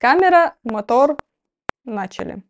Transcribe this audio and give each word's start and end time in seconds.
Камера, 0.00 0.54
мотор, 0.62 1.16
начали. 1.84 2.44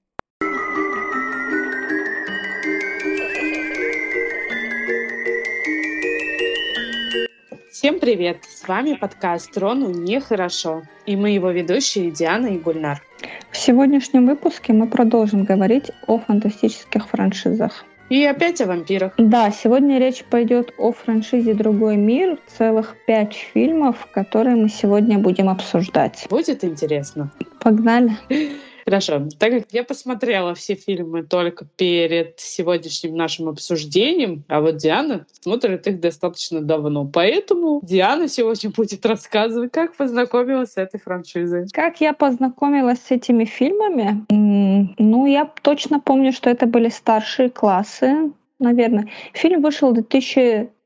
Всем 7.71 8.01
привет! 8.01 8.45
С 8.45 8.69
вами 8.69 8.97
подкаст 8.97 9.57
«Рону 9.57 9.89
нехорошо» 9.89 10.83
и 11.07 11.17
мы 11.17 11.31
его 11.31 11.51
ведущие 11.51 12.11
Диана 12.11 12.49
и 12.49 12.59
Гульнар. 12.59 13.03
В 13.51 13.57
сегодняшнем 13.57 14.27
выпуске 14.27 14.75
мы 14.75 14.87
продолжим 14.87 15.45
говорить 15.45 15.91
о 16.07 16.19
фантастических 16.19 17.09
франшизах. 17.09 17.87
И 18.09 18.25
опять 18.25 18.61
о 18.61 18.67
вампирах. 18.67 19.13
Да, 19.19 19.51
сегодня 19.51 19.99
речь 19.99 20.25
пойдет 20.25 20.73
о 20.79 20.93
франшизе 20.93 21.55
«Другой 21.55 21.97
мир». 21.97 22.39
Целых 22.47 22.97
пять 23.07 23.35
фильмов, 23.35 24.07
которые 24.13 24.57
мы 24.57 24.69
сегодня 24.69 25.19
будем 25.19 25.49
обсуждать. 25.49 26.27
Будет 26.31 26.65
интересно. 26.65 27.31
Погнали. 27.61 28.13
Хорошо. 28.89 29.29
Так 29.39 29.51
как 29.51 29.65
я 29.73 29.85
посмотрела 29.85 30.55
все 30.55 30.75
фильмы 30.75 31.23
только 31.23 31.67
перед 31.77 32.41
сегодняшним 32.41 33.17
нашим 33.17 33.49
обсуждением, 33.49 34.45
а 34.49 34.63
вот 34.63 34.79
Диана 34.79 35.27
смотрит 35.43 35.87
их 35.87 36.01
достаточно 36.01 36.63
давно. 36.63 37.05
Поэтому 37.05 37.81
Диана 37.83 38.29
сегодня 38.29 38.71
будет 38.71 39.05
рассказывать, 39.05 39.73
как 39.73 39.95
познакомилась 39.95 40.73
с 40.73 40.77
этой 40.79 40.99
франшизой. 40.99 41.67
Как 41.71 42.01
я 42.01 42.15
познакомилась 42.15 43.01
с 43.01 43.11
этими 43.11 43.45
фильмами? 43.45 44.25
Ну, 44.31 45.27
я 45.27 45.51
точно 45.63 46.01
помню, 46.01 46.33
что 46.33 46.49
это 46.49 46.65
были 46.65 46.89
старшие 46.89 47.51
классы 47.51 48.33
наверное. 48.59 49.09
Фильм 49.35 49.63
вышел 49.63 49.95
в 49.95 50.03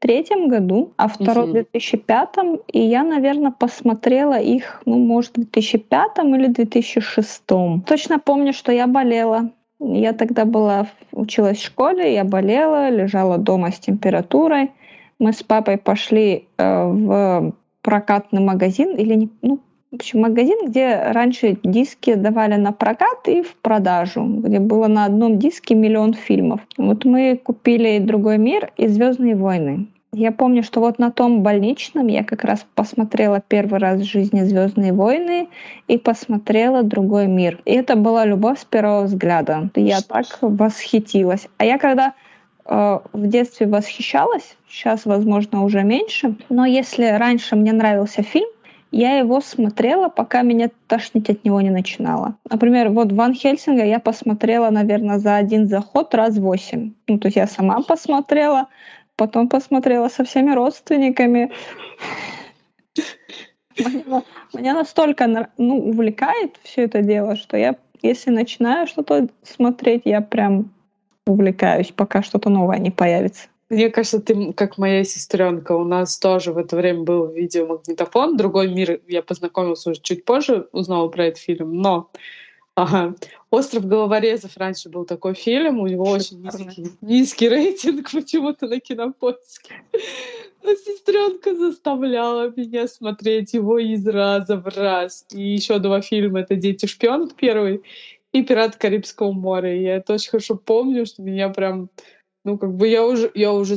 2003 0.02 0.47
году, 0.48 0.92
а 0.97 1.09
второй 1.09 1.47
в 1.47 1.52
2005. 1.52 2.29
И 2.73 2.80
я, 2.80 3.05
наверное, 3.05 3.52
посмотрела 3.52 4.38
их, 4.38 4.83
ну, 4.84 4.98
может, 4.98 5.33
в 5.33 5.51
2005 5.51 6.19
или 6.25 6.47
2006. 6.48 7.42
Точно 7.87 8.19
помню, 8.19 8.52
что 8.52 8.73
я 8.73 8.87
болела. 8.87 9.51
Я 9.80 10.12
тогда 10.12 10.44
была, 10.44 10.86
училась 11.12 11.59
в 11.59 11.64
школе, 11.64 12.14
я 12.14 12.25
болела, 12.25 12.89
лежала 12.91 13.39
дома 13.39 13.72
с 13.72 13.78
температурой. 13.78 14.70
Мы 15.19 15.33
с 15.33 15.42
папой 15.42 15.77
пошли 15.77 16.47
э, 16.56 16.84
в 16.87 17.53
прокатный 17.83 18.41
магазин, 18.41 18.94
или 18.97 19.14
не, 19.14 19.28
ну, 19.42 19.59
в 19.92 19.97
общем, 19.97 20.20
магазин, 20.20 20.56
где 20.69 21.03
раньше 21.12 21.59
диски 21.62 22.14
давали 22.14 22.55
на 22.55 22.72
прокат 22.72 23.28
и 23.28 23.42
в 23.42 23.55
продажу, 23.56 24.25
где 24.25 24.59
было 24.59 24.87
на 24.87 25.05
одном 25.05 25.39
диске 25.39 25.75
миллион 25.75 26.14
фильмов. 26.14 26.61
Вот 26.78 27.05
мы 27.05 27.39
купили 27.42 27.98
«Другой 27.98 28.39
мир» 28.39 28.72
и 28.78 28.89
«Звездные 28.89 29.37
войны». 29.37 29.89
Я 30.14 30.30
помню, 30.30 30.62
что 30.62 30.80
вот 30.80 30.98
на 30.98 31.10
том 31.10 31.42
больничном 31.42 32.06
я 32.06 32.22
как 32.22 32.44
раз 32.44 32.66
посмотрела 32.74 33.41
первый 33.41 33.80
раз 33.80 34.00
в 34.00 34.05
жизни 34.05 34.42
«Звездные 34.42 34.92
войны» 34.92 35.48
и 35.88 35.96
посмотрела 35.96 36.82
«Другой 36.82 37.28
мир». 37.28 37.62
И 37.64 37.72
это 37.72 37.96
была 37.96 38.27
любовь 38.27 38.60
с 38.60 38.64
первого 38.66 39.04
взгляда. 39.04 39.70
Я 39.74 40.02
так 40.02 40.27
восхитилась. 40.42 41.48
А 41.56 41.64
я 41.64 41.78
когда 41.78 42.12
э, 42.66 42.98
в 43.14 43.27
детстве 43.27 43.66
восхищалась, 43.66 44.56
сейчас, 44.69 45.06
возможно, 45.06 45.64
уже 45.64 45.82
меньше, 45.82 46.36
но 46.50 46.66
если 46.66 47.06
раньше 47.06 47.56
мне 47.56 47.72
нравился 47.72 48.22
фильм, 48.22 48.48
я 48.91 49.16
его 49.16 49.41
смотрела, 49.41 50.10
пока 50.10 50.42
меня 50.42 50.69
тошнить 50.86 51.30
от 51.30 51.42
него 51.47 51.62
не 51.62 51.70
начинало. 51.70 52.36
Например, 52.50 52.91
вот 52.91 53.10
Ван 53.12 53.32
Хельсинга 53.32 53.86
я 53.86 53.98
посмотрела, 53.98 54.69
наверное, 54.69 55.19
за 55.19 55.36
один 55.36 55.66
заход 55.66 56.14
раз 56.14 56.36
восемь. 56.36 56.92
Ну, 57.08 57.19
то 57.19 57.28
есть 57.28 57.36
я 57.36 57.47
сама 57.47 57.80
посмотрела, 57.80 58.69
потом 59.16 59.48
посмотрела 59.48 60.08
со 60.08 60.24
всеми 60.24 60.55
родственниками. 60.55 61.52
Меня, 64.52 64.74
настолько 64.74 65.48
ну, 65.56 65.78
увлекает 65.78 66.58
все 66.62 66.82
это 66.82 67.00
дело, 67.02 67.36
что 67.36 67.56
я, 67.56 67.77
если 68.02 68.30
начинаю 68.30 68.86
что-то 68.86 69.28
смотреть, 69.42 70.02
я 70.04 70.20
прям 70.20 70.72
увлекаюсь, 71.27 71.91
пока 71.91 72.22
что-то 72.22 72.50
новое 72.50 72.78
не 72.78 72.91
появится. 72.91 73.48
Мне 73.70 73.88
кажется, 73.88 74.20
ты 74.20 74.53
как 74.53 74.76
моя 74.76 75.03
сестренка. 75.03 75.72
У 75.72 75.84
нас 75.84 76.19
тоже 76.19 76.53
в 76.53 76.58
это 76.58 76.76
время 76.76 77.04
был 77.04 77.28
видеомагнитофон. 77.28 78.37
Другой 78.37 78.69
мир 78.69 79.00
я 79.08 79.22
познакомился 79.22 79.91
уже 79.91 80.00
чуть 80.03 80.26
позже, 80.26 80.69
узнала 80.72 81.08
про 81.08 81.28
этот 81.28 81.38
фильм. 81.41 81.81
Но 81.81 82.10
Ага. 82.75 83.15
«Остров 83.50 83.87
головорезов» 83.87 84.56
раньше 84.56 84.88
был 84.88 85.05
такой 85.05 85.34
фильм, 85.34 85.81
у 85.81 85.87
него 85.87 86.05
очень 86.05 86.41
низкий, 86.41 86.87
низкий 87.03 87.49
рейтинг 87.49 88.10
почему-то 88.12 88.66
на 88.66 88.81
кинопоиске. 88.81 89.75
Но 90.62 90.75
сестренка 90.75 91.55
заставляла 91.55 92.50
меня 92.56 92.88
смотреть 92.88 93.53
его 93.53 93.78
из 93.78 94.06
раза 94.06 94.56
в 94.56 94.66
раз. 94.69 95.27
И 95.32 95.43
еще 95.43 95.78
два 95.81 96.00
фильма— 96.00 96.41
это 96.43 96.55
«Дети 96.55 96.87
шпионов» 96.87 97.34
первый 97.34 97.82
и 98.32 98.43
«Пират 98.43 98.77
Карибского 98.77 99.32
моря». 99.32 99.77
И 99.77 99.82
я 99.82 99.97
это 99.97 100.15
очень 100.15 100.31
хорошо 100.31 100.55
помню, 100.55 101.05
что 101.05 101.22
меня 101.22 101.50
прям 101.50 101.91
ну, 102.44 102.59
как 102.59 102.75
бы 102.75 102.88
я 102.88 103.05
уже, 103.06 103.31
я 103.34 103.53
уже 103.53 103.77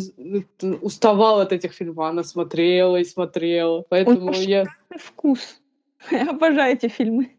уставала 0.81 1.44
от 1.44 1.51
этих 1.51 1.73
фильмов. 1.73 2.00
Она 2.00 2.23
смотрела 2.23 2.95
и 2.97 3.03
смотрела. 3.03 3.84
Поэтому 3.89 4.29
Ой, 4.29 4.45
я... 4.45 4.66
вкус. 4.89 5.61
Я 6.11 6.29
обожаю 6.29 6.73
эти 6.73 6.88
фильмы. 6.88 7.31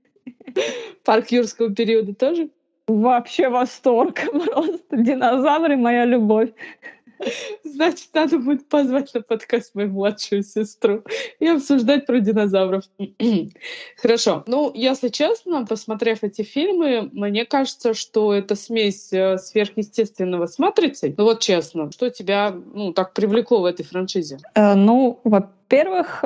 Парк 1.06 1.30
юрского 1.30 1.72
периода 1.72 2.14
тоже? 2.14 2.50
Вообще 2.88 3.48
восторг. 3.48 4.20
Просто 4.30 4.96
динозавры— 4.96 5.76
моя 5.78 6.04
любовь. 6.04 6.50
Значит, 7.64 8.08
надо 8.12 8.38
будет 8.38 8.68
позвать 8.68 9.14
на 9.14 9.22
подкаст 9.22 9.74
мою 9.74 9.90
младшую 9.90 10.42
сестру 10.42 11.02
и 11.38 11.46
обсуждать 11.46 12.06
про 12.06 12.18
динозавров. 12.18 12.84
Хорошо. 13.96 14.42
Ну, 14.48 14.72
если 14.74 15.08
честно, 15.08 15.64
посмотрев 15.64 16.24
эти 16.24 16.42
фильмы, 16.42 17.08
мне 17.12 17.44
кажется, 17.44 17.94
что 17.94 18.34
это 18.34 18.56
смесь 18.56 19.12
э, 19.12 19.38
сверхъестественного 19.38 20.46
с 20.46 20.58
матрицей. 20.58 21.14
Ну 21.16 21.24
вот 21.24 21.40
честно, 21.40 21.90
что 21.92 22.10
тебя 22.10 22.50
ну, 22.50 22.92
так 22.92 23.14
привлекло 23.14 23.62
в 23.62 23.64
этой 23.64 23.84
франшизе? 23.84 24.38
Э, 24.54 24.74
ну, 24.74 25.20
во-первых, 25.24 26.24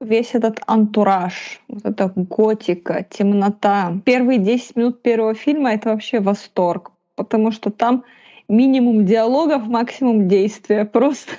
весь 0.00 0.34
этот 0.34 0.60
антураж, 0.66 1.60
вот 1.68 1.84
эта 1.84 2.12
готика, 2.16 3.06
темнота. 3.10 3.92
Первые 4.04 4.38
10 4.38 4.76
минут 4.76 5.02
первого 5.02 5.34
фильма— 5.34 5.72
это 5.74 5.90
вообще 5.90 6.20
восторг, 6.20 6.92
потому 7.16 7.52
что 7.52 7.70
там 7.70 8.04
минимум 8.48 9.04
диалогов, 9.04 9.66
максимум 9.66 10.28
действия. 10.28 10.84
Просто. 10.84 11.32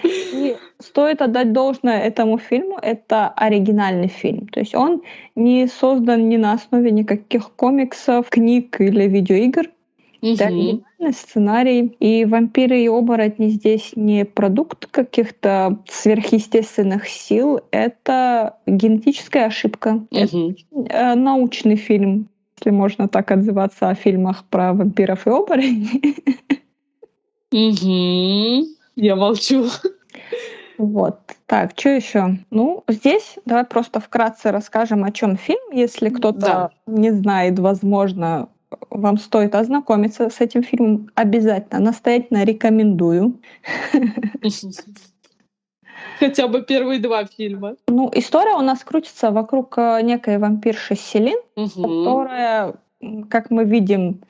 И 0.04 0.56
стоит 0.80 1.22
отдать 1.22 1.54
должное 1.54 2.02
этому 2.02 2.38
фильму, 2.38 2.78
это 2.82 3.30
оригинальный 3.30 4.08
фильм. 4.08 4.48
То 4.48 4.60
есть 4.60 4.76
он 4.76 5.02
не 5.36 5.68
создан 5.68 6.30
ни 6.30 6.38
на 6.38 6.54
основе 6.54 6.92
никаких 6.92 7.52
комиксов, 7.52 8.30
книг 8.30 8.80
или 8.80 9.08
видеоигр. 9.08 9.70
Это 10.22 10.46
оригинальный 10.46 11.14
сценарий. 11.14 11.96
И 12.00 12.26
вампиры 12.26 12.82
и 12.82 12.88
оборотни 12.88 13.48
здесь 13.50 13.94
не 13.96 14.24
продукт 14.26 14.86
каких-то 14.86 15.80
сверхъестественных 15.90 17.08
сил, 17.08 17.62
это 17.72 18.58
генетическая 18.68 19.46
ошибка. 19.46 20.06
Это 20.12 20.54
э, 20.90 21.16
научный 21.16 21.76
фильм 21.76 22.30
если 22.62 22.70
можно 22.70 23.08
так 23.08 23.32
отзываться 23.32 23.90
о 23.90 23.96
фильмах 23.96 24.46
про 24.46 24.74
вампиров 24.74 25.26
и 25.26 25.32
оборотней. 25.32 26.16
Угу. 27.52 28.68
Я 28.96 29.16
молчу. 29.16 29.66
Вот. 30.78 31.20
Так, 31.48 31.74
что 31.76 31.90
еще? 31.90 32.40
Ну, 32.50 32.84
здесь 32.88 33.36
давай 33.46 33.66
просто 33.66 34.00
вкратце 34.00 34.52
расскажем, 34.52 35.04
о 35.04 35.12
чем 35.12 35.38
фильм. 35.38 35.72
Если 35.72 36.10
кто-то 36.10 36.40
да. 36.40 36.70
не 36.88 37.12
знает, 37.12 37.60
возможно, 37.60 38.50
вам 38.90 39.18
стоит 39.18 39.56
ознакомиться 39.56 40.30
с 40.30 40.42
этим 40.42 40.64
фильмом. 40.64 41.10
Обязательно, 41.16 41.80
настоятельно 41.80 42.44
рекомендую. 42.44 43.40
Хотя 46.20 46.48
бы 46.48 46.62
первые 46.62 47.00
два 47.00 47.26
фильма. 47.26 47.76
Ну, 47.88 48.12
история 48.14 48.56
у 48.56 48.62
нас 48.62 48.84
крутится 48.84 49.32
вокруг 49.32 49.78
э, 49.78 50.02
некой 50.04 50.38
вампирши 50.38 50.96
Селин, 50.96 51.40
угу. 51.56 51.68
которая, 51.68 52.76
как 53.30 53.50
мы 53.50 53.66
видим 53.66 54.22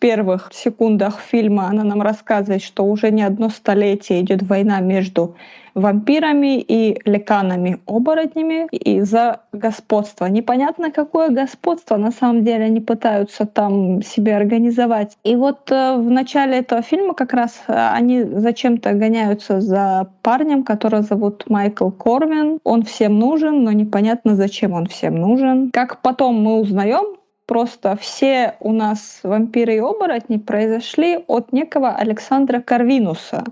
первых 0.00 0.50
секундах 0.52 1.20
фильма, 1.20 1.68
она 1.68 1.84
нам 1.84 2.02
рассказывает, 2.02 2.62
что 2.62 2.84
уже 2.84 3.10
не 3.10 3.22
одно 3.22 3.50
столетие 3.50 4.22
идет 4.22 4.42
война 4.42 4.80
между 4.80 5.36
вампирами 5.74 6.60
и 6.60 7.00
леканами-оборотнями 7.04 8.66
и 8.72 9.00
за 9.02 9.40
господство. 9.52 10.26
Непонятно, 10.26 10.90
какое 10.90 11.28
господство 11.28 11.96
на 11.96 12.10
самом 12.10 12.44
деле 12.44 12.64
они 12.64 12.80
пытаются 12.80 13.46
там 13.46 14.02
себе 14.02 14.36
организовать. 14.36 15.16
И 15.24 15.36
вот 15.36 15.70
э, 15.70 15.96
в 15.96 16.10
начале 16.10 16.58
этого 16.58 16.82
фильма 16.82 17.14
как 17.14 17.32
раз 17.32 17.62
э, 17.68 17.72
они 17.72 18.22
зачем-то 18.24 18.92
гоняются 18.94 19.60
за 19.60 20.08
парнем, 20.22 20.64
которого 20.64 21.02
зовут 21.02 21.48
Майкл 21.48 21.90
Корвин. 21.90 22.58
Он 22.64 22.82
всем 22.82 23.18
нужен, 23.18 23.62
но 23.62 23.72
непонятно, 23.72 24.34
зачем 24.34 24.72
он 24.72 24.86
всем 24.86 25.16
нужен. 25.16 25.70
Как 25.70 26.02
потом 26.02 26.42
мы 26.42 26.60
узнаем, 26.60 27.19
просто 27.50 27.96
все 27.96 28.54
у 28.60 28.72
нас 28.72 29.20
вампиры 29.24 29.74
и 29.74 29.80
оборотни 29.80 30.36
произошли 30.36 31.18
от 31.26 31.52
некого 31.52 31.88
Александра 31.88 32.60
Карвинуса, 32.60 33.42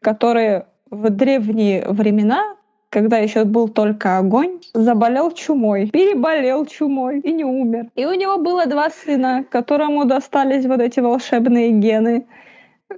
который 0.00 0.62
в 0.90 1.10
древние 1.10 1.86
времена 1.86 2.56
когда 2.90 3.18
еще 3.18 3.44
был 3.44 3.68
только 3.68 4.16
огонь, 4.16 4.60
заболел 4.72 5.30
чумой, 5.32 5.90
переболел 5.90 6.64
чумой 6.64 7.20
и 7.20 7.32
не 7.32 7.44
умер. 7.44 7.90
И 7.94 8.06
у 8.06 8.14
него 8.14 8.38
было 8.38 8.64
два 8.64 8.88
сына, 8.88 9.44
которому 9.50 10.06
достались 10.06 10.64
вот 10.64 10.80
эти 10.80 11.00
волшебные 11.00 11.70
гены 11.72 12.24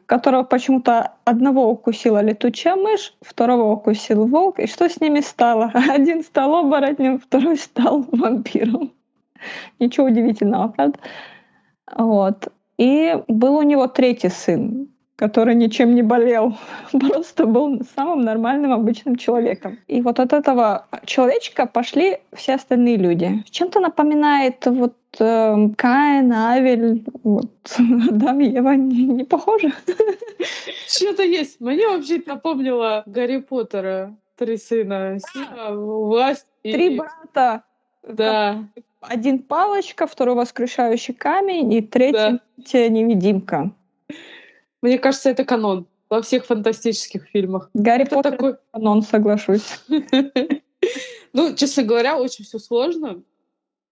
которого 0.07 0.45
почему-то 0.45 1.15
одного 1.25 1.69
укусила 1.69 2.23
летучая 2.23 2.77
мышь, 2.77 3.13
второго 3.21 3.73
укусил 3.73 4.27
волк. 4.27 4.61
И 4.61 4.69
что 4.69 4.89
с 4.89 5.01
ними 5.01 5.21
стало? 5.21 5.73
Один 5.89 6.23
стал 6.23 6.55
оборотнем, 6.55 7.19
второй 7.19 7.57
стал 7.57 8.05
вампиром. 8.13 8.93
Ничего 9.79 10.07
удивительного, 10.07 10.69
правда? 10.69 10.99
Вот. 11.97 12.49
И 12.79 13.15
был 13.29 13.57
у 13.57 13.63
него 13.63 13.87
третий 13.89 14.31
сын, 14.31 14.89
который 15.17 15.55
ничем 15.55 15.95
не 15.95 16.03
болел, 16.03 16.57
просто 16.93 17.45
был 17.47 17.83
самым 17.95 18.23
нормальным 18.23 18.73
обычным 18.73 19.17
человеком. 19.17 19.79
И 19.87 20.01
вот 20.01 20.19
от 20.19 20.33
этого 20.33 20.87
человечка 21.05 21.67
пошли 21.67 22.19
все 22.33 22.55
остальные 22.55 22.97
люди. 22.97 23.45
Чем-то 23.51 23.81
напоминает 23.81 24.65
вот 24.65 24.97
э, 25.19 25.69
Каин, 25.77 26.33
Авель, 26.33 27.05
вот 27.23 27.51
Адам 28.11 28.39
Ева 28.39 28.71
не, 28.71 29.05
не 29.05 29.25
похожи. 29.25 29.73
Что-то 30.89 31.23
есть. 31.23 31.61
Мне 31.61 31.87
вообще 31.87 32.23
напомнило 32.25 33.03
Гарри 33.05 33.39
Поттера. 33.39 34.17
Три 34.37 34.57
сына. 34.57 35.19
Сила, 35.19 35.75
власть 35.75 36.47
и... 36.63 36.73
Три 36.73 36.97
брата. 36.97 37.63
Да. 38.03 38.65
Один 39.01 39.43
палочка, 39.43 40.07
второй 40.07 40.35
воскрешающий 40.35 41.15
камень 41.15 41.73
и 41.73 41.81
третий 41.81 42.41
да. 42.57 42.89
невидимка. 42.89 43.73
Мне 44.83 44.99
кажется, 44.99 45.31
это 45.31 45.45
канон 45.45 45.87
во 46.11 46.21
всех 46.23 46.45
фантастических 46.45 47.27
фильмах. 47.29 47.71
Гарри 47.73 48.03
это 48.03 48.17
Поттер 48.17 48.33
такой... 48.33 48.57
канон, 48.73 49.03
соглашусь. 49.03 49.81
Ну, 51.33 51.55
честно 51.55 51.85
говоря, 51.85 52.19
очень 52.19 52.45
все 52.45 52.59
сложно. 52.59 53.23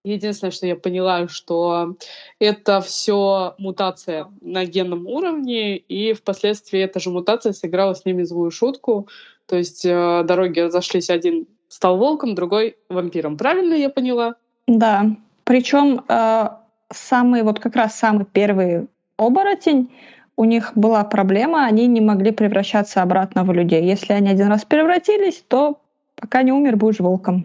Единственное, 0.05 0.51
что 0.51 0.67
я 0.67 0.75
поняла, 0.75 1.29
что 1.29 1.97
это 2.41 2.81
все 2.81 3.55
мутация 3.59 4.27
на 4.41 4.65
генном 4.65 5.07
уровне, 5.07 5.77
и 5.77 6.15
впоследствии 6.15 6.81
эта 6.81 6.99
же 6.99 7.11
мутация 7.11 7.53
сыграла 7.53 7.95
с 7.95 8.05
ними 8.05 8.25
злую 8.25 8.51
шутку. 8.51 9.07
То 9.47 9.57
есть 9.57 9.85
э, 9.85 10.25
дороги 10.25 10.61
разошлись, 10.61 11.11
один 11.11 11.47
стал 11.69 11.99
волком, 11.99 12.35
другой 12.35 12.77
вампиром. 12.89 13.37
Правильно 13.37 13.75
я 13.75 13.91
поняла? 13.91 14.35
Да. 14.69 15.07
Причем 15.45 16.05
э, 16.07 16.49
самый, 16.93 17.43
вот 17.43 17.59
как 17.59 17.75
раз 17.75 17.97
самый 17.97 18.27
первый 18.27 18.87
оборотень, 19.17 19.91
у 20.37 20.45
них 20.45 20.73
была 20.77 21.03
проблема, 21.03 21.65
они 21.65 21.87
не 21.87 22.01
могли 22.01 22.31
превращаться 22.31 23.03
обратно 23.03 23.43
в 23.45 23.53
людей. 23.53 23.83
Если 23.83 24.13
они 24.13 24.29
один 24.29 24.49
раз 24.49 24.65
превратились, 24.65 25.43
то 25.49 25.81
пока 26.15 26.43
не 26.43 26.53
умер, 26.53 26.77
будешь 26.77 27.01
волком. 27.01 27.45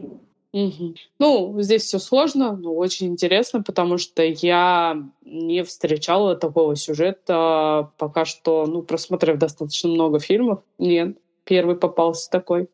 Угу. 0.52 0.94
Ну, 1.18 1.62
здесь 1.62 1.84
все 1.84 1.98
сложно, 1.98 2.56
но 2.56 2.76
очень 2.76 3.08
интересно, 3.08 3.64
потому 3.64 3.98
что 3.98 4.22
я 4.22 5.02
не 5.26 5.64
встречала 5.64 6.36
такого 6.36 6.76
сюжета 6.76 7.90
пока 7.98 8.26
что, 8.26 8.68
ну, 8.68 8.84
просмотрев 8.84 9.40
достаточно 9.40 9.90
много 9.90 10.20
фильмов. 10.20 10.60
Нет, 10.78 11.18
первый 11.46 11.76
попался 11.76 12.30
такой. 12.30 12.68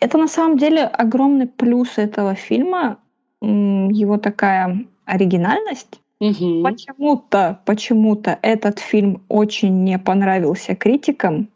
Это 0.00 0.16
на 0.16 0.28
самом 0.28 0.56
деле 0.56 0.84
огромный 0.84 1.46
плюс 1.46 1.98
этого 1.98 2.34
фильма, 2.34 2.98
его 3.42 4.18
такая 4.18 4.86
оригинальность. 5.04 6.00
Угу. 6.20 6.62
Почему-то, 6.62 7.60
почему-то 7.64 8.38
этот 8.42 8.78
фильм 8.78 9.22
очень 9.28 9.82
не 9.82 9.98
понравился 9.98 10.76
критикам, 10.76 11.48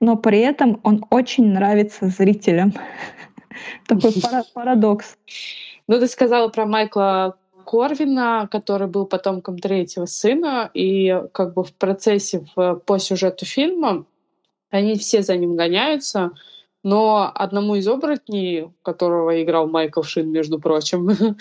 но 0.00 0.16
при 0.16 0.38
этом 0.38 0.80
он 0.84 1.04
очень 1.10 1.46
нравится 1.46 2.06
зрителям. 2.06 2.72
Такой 3.88 4.12
парадокс. 4.54 5.16
Ну, 5.88 5.98
ты 5.98 6.06
сказала 6.06 6.48
про 6.48 6.64
Майкла 6.66 7.36
Корвина, 7.64 8.48
который 8.50 8.86
был 8.86 9.06
потомком 9.06 9.58
третьего 9.58 10.06
сына, 10.06 10.70
и 10.74 11.22
как 11.32 11.54
бы 11.54 11.64
в 11.64 11.72
процессе 11.72 12.46
в, 12.54 12.76
по 12.86 12.98
сюжету 12.98 13.44
фильма 13.46 14.04
они 14.70 14.96
все 14.96 15.22
за 15.22 15.36
ним 15.36 15.56
гоняются, 15.56 16.32
но 16.84 17.32
одному 17.34 17.74
из 17.74 17.88
оборотней, 17.88 18.70
которого 18.82 19.42
играл 19.42 19.66
Майкл 19.66 20.02
Шин, 20.02 20.30
между 20.30 20.60
прочим, 20.60 21.08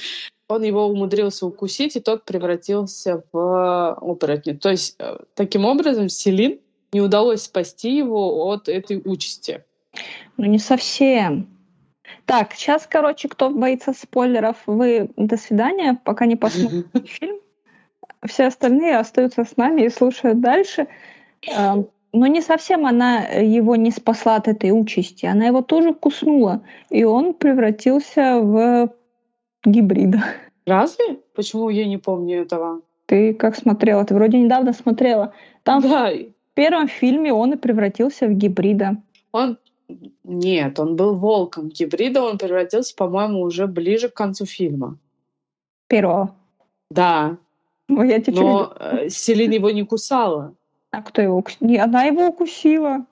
он 0.48 0.64
его 0.64 0.88
умудрился 0.88 1.46
укусить, 1.46 1.96
и 1.96 2.00
тот 2.00 2.24
превратился 2.24 3.24
в 3.32 3.94
оборотня. 3.96 4.58
То 4.58 4.70
есть 4.70 4.96
э, 5.00 5.18
таким 5.36 5.66
образом 5.66 6.10
Селин 6.10 6.60
не 6.94 7.02
удалось 7.02 7.44
спасти 7.44 7.98
его 7.98 8.48
от 8.48 8.70
этой 8.70 9.02
участи. 9.04 9.64
Ну 10.38 10.46
не 10.46 10.60
совсем. 10.60 11.48
Так, 12.26 12.54
сейчас, 12.54 12.88
короче, 12.90 13.28
кто 13.28 13.50
боится 13.50 13.94
спойлеров, 13.94 14.58
вы 14.66 15.10
до 15.18 15.36
свидания, 15.36 16.00
пока 16.06 16.26
не 16.26 16.38
посмотрите 16.38 16.88
фильм. 17.06 17.40
Все 18.26 18.46
остальные 18.46 18.98
остаются 18.98 19.44
с 19.44 19.58
нами 19.58 19.82
и 19.82 19.90
слушают 19.90 20.40
дальше. 20.40 20.88
Но 22.14 22.28
не 22.28 22.42
совсем 22.42 22.86
она 22.86 23.24
его 23.24 23.76
не 23.76 23.90
спасла 23.90 24.36
от 24.36 24.48
этой 24.48 24.72
участи. 24.72 25.26
Она 25.26 25.48
его 25.48 25.64
тоже 25.64 25.94
куснула. 25.94 26.62
И 26.92 27.04
он 27.04 27.34
превратился 27.34 28.40
в 28.40 28.94
гибрида. 29.66 30.24
Разве? 30.68 31.20
Почему 31.36 31.70
я 31.70 31.88
не 31.88 31.98
помню 31.98 32.44
этого? 32.44 32.82
Ты 33.08 33.34
как 33.34 33.56
смотрела? 33.56 34.06
Ты 34.06 34.14
вроде 34.14 34.38
недавно 34.38 34.74
смотрела. 34.74 35.34
Там 35.64 35.82
да. 35.82 36.12
в 36.12 36.54
первом 36.54 36.88
фильме 36.88 37.34
он 37.34 37.54
и 37.54 37.58
превратился 37.58 38.28
в 38.28 38.34
гибрида. 38.34 38.98
Он 39.32 39.58
нет, 40.24 40.80
он 40.80 40.96
был 40.96 41.16
волком. 41.16 41.70
Гибрида 41.70 42.22
он 42.22 42.38
превратился, 42.38 42.96
по-моему, 42.96 43.42
уже 43.42 43.68
ближе 43.68 44.10
к 44.10 44.14
концу 44.14 44.46
фильма. 44.46 44.98
Первого. 45.88 46.36
Да. 46.90 47.38
Ой, 47.90 48.10
я 48.10 48.20
теперь... 48.20 48.40
Но 48.40 48.74
э, 48.80 49.10
Селин 49.10 49.52
его 49.52 49.72
не 49.72 49.84
кусала. 49.84 50.56
А 50.94 51.02
кто 51.02 51.24
его 51.24 51.38
укусил? 51.38 51.82
Она 51.82 52.04
его 52.04 52.28
укусила. 52.28 53.08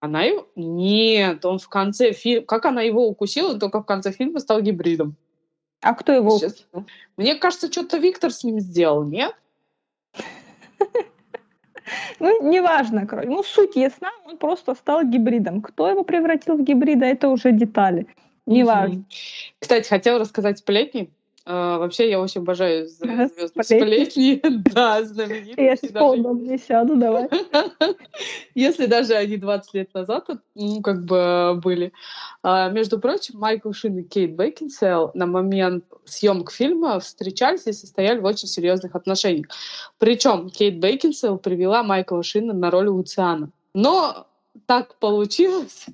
Она 0.00 0.22
его? 0.22 0.48
Нет, 0.56 1.44
он 1.44 1.58
в 1.58 1.68
конце 1.68 2.12
фильма... 2.12 2.46
Как 2.46 2.64
она 2.64 2.80
его 2.80 3.06
укусила, 3.06 3.58
только 3.58 3.82
в 3.82 3.84
конце 3.84 4.12
фильма 4.12 4.40
стал 4.40 4.62
гибридом. 4.62 5.14
А 5.82 5.94
кто 5.94 6.12
его 6.12 6.38
Сейчас. 6.38 6.66
Мне 7.18 7.34
кажется, 7.34 7.70
что-то 7.70 7.98
Виктор 7.98 8.32
с 8.32 8.44
ним 8.44 8.60
сделал, 8.60 9.04
нет? 9.04 9.36
Ну, 12.20 12.48
неважно, 12.48 13.06
короче. 13.06 13.28
Ну, 13.28 13.42
суть 13.42 13.76
ясна, 13.76 14.10
он 14.24 14.38
просто 14.38 14.74
стал 14.74 15.04
гибридом. 15.04 15.60
Кто 15.60 15.90
его 15.90 16.04
превратил 16.04 16.56
в 16.56 16.62
гибрида, 16.62 17.04
это 17.04 17.28
уже 17.28 17.52
детали. 17.52 18.06
Неважно. 18.46 19.04
Кстати, 19.58 19.88
хотела 19.88 20.20
рассказать 20.20 20.58
сплетни. 20.58 21.10
А, 21.44 21.78
вообще, 21.78 22.08
я 22.08 22.20
очень 22.20 22.40
обожаю 22.40 22.86
звездные 22.86 23.48
сплетни. 23.48 24.40
Да, 24.72 25.02
знаменитые. 25.04 25.66
Я 25.66 25.76
с 25.76 25.82
не 25.82 26.58
сяду, 26.58 26.96
давай. 26.96 27.28
Если 28.54 28.86
даже 28.86 29.14
они 29.14 29.36
20 29.36 29.74
лет 29.74 29.94
назад, 29.94 30.28
ну, 30.54 30.80
как 30.82 31.04
бы 31.04 31.60
были. 31.62 31.92
А, 32.42 32.68
между 32.70 33.00
прочим, 33.00 33.38
Майкл 33.38 33.72
Шин 33.72 33.98
и 33.98 34.02
Кейт 34.02 34.36
Бекинсейл 34.36 35.10
на 35.14 35.26
момент 35.26 35.84
съемок 36.04 36.52
фильма 36.52 37.00
встречались 37.00 37.66
и 37.66 37.72
состояли 37.72 38.20
в 38.20 38.24
очень 38.24 38.48
серьезных 38.48 38.94
отношениях. 38.94 39.46
Причем 39.98 40.48
Кейт 40.48 40.78
Бекинсейл 40.78 41.38
привела 41.38 41.82
Майкла 41.82 42.22
Шина 42.22 42.52
на 42.52 42.70
роль 42.70 42.88
Луциана. 42.88 43.50
Но 43.74 44.26
так 44.66 44.98
получилось, 44.98 45.86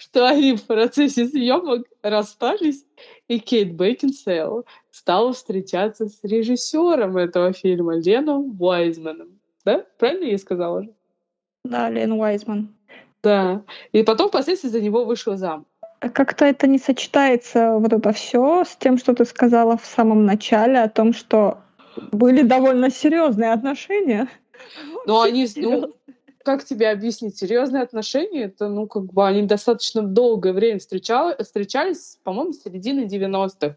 что 0.00 0.26
они 0.26 0.56
в 0.56 0.62
процессе 0.62 1.26
съемок 1.26 1.86
расстались, 2.02 2.84
и 3.28 3.38
Кейт 3.38 3.74
Бекинсейл 3.74 4.64
стала 4.90 5.32
встречаться 5.32 6.06
с 6.06 6.24
режиссером 6.24 7.18
этого 7.18 7.52
фильма 7.52 7.96
Леном 7.96 8.56
Уайзманом. 8.58 9.38
Да? 9.64 9.84
Правильно 9.98 10.24
я 10.24 10.38
сказала 10.38 10.84
же? 10.84 10.90
Да, 11.64 11.90
Лен 11.90 12.12
Уайзман. 12.12 12.74
Да. 13.22 13.62
И 13.92 14.02
потом 14.02 14.28
впоследствии 14.28 14.68
за 14.68 14.80
него 14.80 15.04
вышел 15.04 15.36
зам. 15.36 15.66
Как-то 15.98 16.46
это 16.46 16.66
не 16.66 16.78
сочетается, 16.78 17.74
вот 17.74 17.92
это 17.92 18.12
все, 18.12 18.64
с 18.64 18.74
тем, 18.76 18.96
что 18.96 19.14
ты 19.14 19.26
сказала 19.26 19.76
в 19.76 19.84
самом 19.84 20.24
начале 20.24 20.80
о 20.80 20.88
том, 20.88 21.12
что 21.12 21.58
были 22.10 22.40
довольно 22.40 22.90
серьезные 22.90 23.52
отношения. 23.52 24.28
Ну, 25.06 25.20
они, 25.20 25.46
ну, 25.56 25.94
как 26.44 26.64
тебе 26.64 26.90
объяснить, 26.90 27.36
серьезные 27.36 27.82
отношения, 27.82 28.44
это, 28.44 28.68
ну, 28.68 28.86
как 28.86 29.12
бы 29.12 29.26
они 29.26 29.42
достаточно 29.42 30.02
долгое 30.02 30.52
время 30.52 30.78
встречали, 30.78 31.42
встречались, 31.42 32.18
по-моему, 32.24 32.52
с 32.52 32.62
середины 32.62 33.06
90-х. 33.06 33.76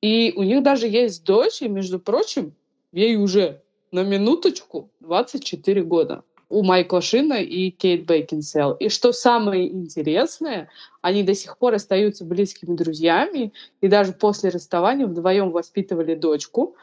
И 0.00 0.32
у 0.36 0.42
них 0.42 0.62
даже 0.62 0.86
есть 0.86 1.24
дочь, 1.24 1.62
и, 1.62 1.68
между 1.68 1.98
прочим, 1.98 2.54
ей 2.92 3.16
уже 3.16 3.62
на 3.90 4.04
минуточку 4.04 4.90
24 5.00 5.82
года 5.82 6.22
у 6.48 6.62
Майкла 6.62 7.02
Шина 7.02 7.42
и 7.42 7.70
Кейт 7.70 8.06
Бейкинсел. 8.06 8.72
И 8.74 8.88
что 8.88 9.12
самое 9.12 9.68
интересное, 9.68 10.70
они 11.02 11.22
до 11.22 11.34
сих 11.34 11.58
пор 11.58 11.74
остаются 11.74 12.24
близкими 12.24 12.74
друзьями, 12.74 13.52
и 13.80 13.88
даже 13.88 14.12
после 14.12 14.50
расставания 14.50 15.06
вдвоем 15.06 15.50
воспитывали 15.50 16.14
дочку. 16.14 16.76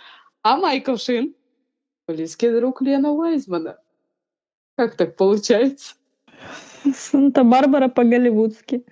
А 0.44 0.58
Майкл 0.58 0.98
Шин— 0.98 1.34
близкий 2.08 2.52
друг 2.52 2.82
Лена 2.82 3.12
Уайзмана. 3.12 3.78
Как 4.76 4.96
так 4.96 5.16
получается? 5.16 5.96
Санта-Барбара 6.94 7.88
по-голливудски. 7.88 8.84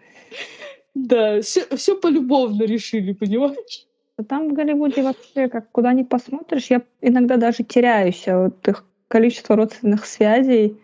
Да, 0.95 1.41
все, 1.41 1.65
все 1.75 1.95
полюбовно 1.99 2.63
решили, 2.63 3.13
понимаешь? 3.13 3.87
Там 4.27 4.49
в 4.49 4.53
Голливуде 4.53 5.01
вообще, 5.01 5.49
как 5.49 5.71
куда 5.71 5.91
ни 5.93 6.03
посмотришь, 6.03 6.67
я 6.67 6.83
иногда 7.01 7.37
даже 7.37 7.63
теряюсь 7.63 8.27
от 8.27 8.67
их 8.67 8.85
количества 9.07 9.55
родственных 9.55 10.05
связей, 10.05 10.77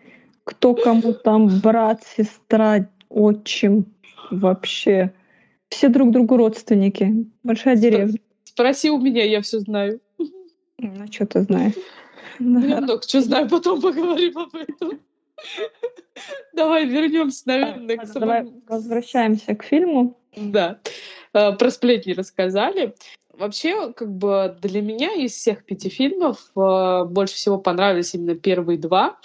кто 0.44 0.74
кому 0.74 1.12
там 1.14 1.60
брат, 1.60 2.02
сестра, 2.16 2.88
отчим 3.08 3.86
вообще. 4.30 5.12
Все 5.68 5.88
друг 5.88 6.10
другу 6.10 6.36
родственники. 6.36 7.26
Большая 7.44 7.76
деревня. 7.76 8.18
Спроси 8.44 8.90
у 8.90 8.98
меня, 8.98 9.24
я 9.24 9.40
все 9.42 9.60
знаю. 9.60 10.00
Ну, 10.78 11.06
что 11.10 11.26
ты 11.26 11.42
знаешь? 11.42 11.74
Ну, 12.40 12.66
я 12.66 12.80
много 12.80 13.02
что 13.02 13.20
знаю, 13.20 13.48
потом 13.48 13.80
поговорим 13.80 14.38
об 14.38 14.54
этом. 14.54 15.00
Давай 16.54 16.86
вернемся, 16.86 17.42
наверное, 17.46 17.96
к 17.98 18.06
самому... 18.06 18.20
Давай 18.20 18.46
возвращаемся 18.66 19.54
к 19.54 19.62
фильму. 19.62 20.18
Да. 20.36 20.80
Э, 21.32 21.52
про 21.52 21.70
сплетни 21.70 22.12
рассказали. 22.12 22.94
Вообще, 23.32 23.92
как 23.92 24.10
бы 24.10 24.56
для 24.60 24.82
меня 24.82 25.14
из 25.14 25.32
всех 25.32 25.64
пяти 25.64 25.88
фильмов 25.88 26.50
э, 26.56 27.04
больше 27.04 27.34
всего 27.34 27.58
понравились 27.58 28.14
именно 28.14 28.34
первые 28.34 28.78
два. 28.78 29.18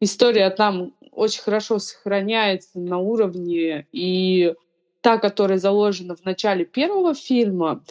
История 0.00 0.48
там 0.50 0.94
очень 1.10 1.42
хорошо 1.42 1.78
сохраняется 1.78 2.78
на 2.78 2.98
уровне 2.98 3.86
и 3.92 4.54
та, 5.00 5.18
которая 5.18 5.58
заложена 5.58 6.16
в 6.16 6.24
начале 6.24 6.64
первого 6.64 7.14
фильма, 7.14 7.82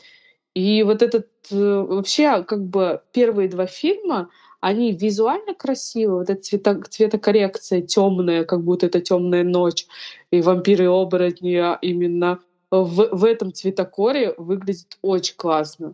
и 0.53 0.81
вот 0.81 1.03
этот 1.03 1.27
э, 1.51 1.55
вообще 1.55 2.43
как 2.43 2.65
бы 2.65 3.01
первые 3.11 3.47
два 3.47 3.67
фильма, 3.67 4.29
они 4.59 4.91
визуально 4.91 5.53
красивые, 5.53 6.19
вот 6.19 6.29
эта 6.29 6.41
цвето, 6.41 6.81
цветокоррекция 6.89 7.81
темная, 7.81 8.43
как 8.43 8.63
будто 8.63 8.87
это 8.87 9.01
темная 9.01 9.43
ночь, 9.43 9.85
и 10.31 10.41
вампиры 10.41 10.85
и 10.85 10.87
оборотни 10.87 11.55
а 11.55 11.77
именно 11.81 12.39
в, 12.71 13.09
в 13.11 13.23
этом 13.23 13.53
цветокоре 13.53 14.33
выглядит 14.37 14.97
очень 15.01 15.35
классно. 15.35 15.93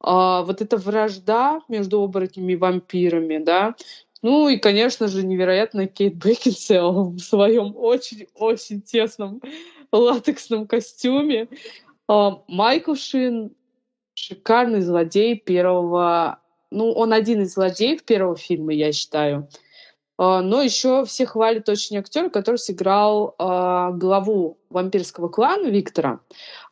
А, 0.00 0.42
вот 0.42 0.60
эта 0.60 0.76
вражда 0.76 1.60
между 1.68 2.02
оборотнями 2.02 2.52
и 2.52 2.56
вампирами, 2.56 3.38
да, 3.38 3.74
ну 4.22 4.48
и, 4.48 4.56
конечно 4.56 5.08
же, 5.08 5.26
невероятно 5.26 5.88
Кейт 5.88 6.14
Бекинсейл 6.14 7.10
в 7.10 7.18
своем 7.18 7.74
очень-очень 7.76 8.82
тесном 8.82 9.42
латексном 9.90 10.66
костюме. 10.66 11.48
А, 12.08 12.42
Майкл 12.46 12.94
Шин 12.94 13.52
шикарный 14.14 14.80
злодей 14.80 15.36
первого... 15.36 16.38
Ну, 16.72 16.92
он 16.92 17.12
один 17.12 17.42
из 17.42 17.54
злодеев 17.54 18.02
первого 18.02 18.36
фильма, 18.36 18.72
я 18.72 18.92
считаю. 18.92 19.48
А, 20.18 20.40
но 20.40 20.62
еще 20.62 21.04
все 21.04 21.26
хвалят 21.26 21.68
очень 21.68 21.98
актера, 21.98 22.28
который 22.28 22.56
сыграл 22.56 23.34
э, 23.38 23.90
главу 23.94 24.58
вампирского 24.70 25.28
клана 25.28 25.68
Виктора. 25.68 26.20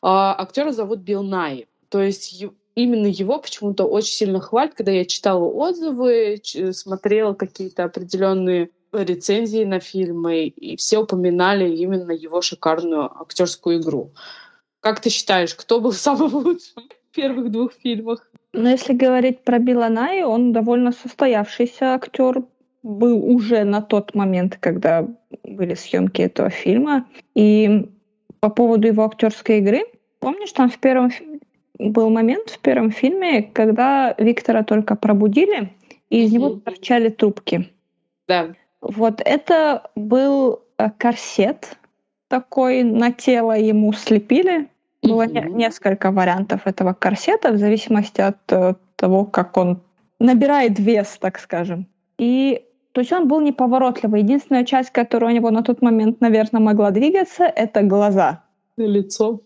Э, 0.03 0.37
актера 0.39 0.73
зовут 0.73 1.01
Билл 1.01 1.23
Най. 1.23 1.67
То 1.89 2.01
есть 2.01 2.45
именно 2.75 3.07
его 3.07 3.39
почему-то 3.39 3.85
очень 3.85 4.13
сильно 4.13 4.41
хвалят, 4.41 4.75
когда 4.75 4.93
я 4.93 5.05
читала 5.05 5.45
отзывы, 5.45 6.41
смотрела 6.73 7.35
какие-то 7.35 7.85
определенные 7.85 8.71
рецензии 8.93 9.65
на 9.65 9.81
фильмы, 9.81 10.47
и 10.47 10.77
все 10.77 10.99
упоминали 10.99 11.69
именно 11.77 12.13
его 12.13 12.41
шикарную 12.43 13.11
актерскую 13.21 13.81
игру. 13.81 14.13
Как 14.81 15.01
ты 15.01 15.11
считаешь, 15.11 15.55
кто 15.55 15.81
был 15.81 15.93
самым 15.93 16.35
лучшим 16.35 16.89
в 17.11 17.15
первых 17.15 17.51
двух 17.51 17.73
фильмах? 17.73 18.30
Ну, 18.53 18.69
если 18.69 18.95
говорить 18.95 19.43
про 19.43 19.59
Билла 19.59 19.89
Най, 19.89 20.23
он 20.25 20.53
довольно 20.53 20.93
состоявшийся 20.93 21.95
актер, 21.95 22.43
был 22.83 23.25
уже 23.25 23.65
на 23.65 23.83
тот 23.83 24.15
момент, 24.15 24.57
когда 24.59 25.07
были 25.45 25.75
съемки 25.75 26.23
этого 26.23 26.51
фильма. 26.51 27.07
И 27.35 27.89
по 28.41 28.49
поводу 28.49 28.87
его 28.87 29.05
актерской 29.05 29.59
игры, 29.59 29.83
помнишь, 30.19 30.53
там 30.53 30.71
в 30.71 30.79
первом 30.79 31.11
был 31.79 32.11
момент 32.11 32.51
в 32.51 32.59
первом 32.59 32.91
фильме, 32.91 33.43
когда 33.43 34.15
Виктора 34.19 34.63
только 34.63 34.97
пробудили, 34.97 35.73
и 36.09 36.25
из 36.25 36.33
него 36.33 36.51
торчали 36.51 37.09
трубки. 37.09 37.71
Да. 38.29 38.55
Вот 38.81 39.21
это 39.25 39.91
был 39.95 40.63
э, 40.79 40.91
корсет 40.97 41.77
такой 42.29 42.83
на 42.83 43.13
тело 43.13 43.53
ему 43.59 43.93
слепили. 43.93 44.69
Было 45.03 45.27
mm-hmm. 45.27 45.51
несколько 45.51 46.11
вариантов 46.11 46.67
этого 46.67 46.93
корсета 46.93 47.53
в 47.53 47.59
зависимости 47.59 48.21
от 48.21 48.37
э, 48.53 48.75
того, 48.97 49.25
как 49.25 49.57
он 49.57 49.81
набирает 50.19 50.79
вес, 50.79 51.17
так 51.19 51.39
скажем. 51.39 51.87
И 52.19 52.63
то 52.93 53.01
есть 53.01 53.13
он 53.13 53.29
был 53.29 53.41
неповоротливый. 53.41 54.23
Единственная 54.23 54.65
часть, 54.65 54.91
которая 54.91 55.31
у 55.31 55.35
него 55.35 55.51
на 55.51 55.63
тот 55.63 55.81
момент, 55.81 56.21
наверное, 56.21 56.61
могла 56.61 56.91
двигаться, 56.91 57.45
это 57.45 57.83
глаза. 57.83 58.43
И 58.77 58.83
лицо. 58.83 59.41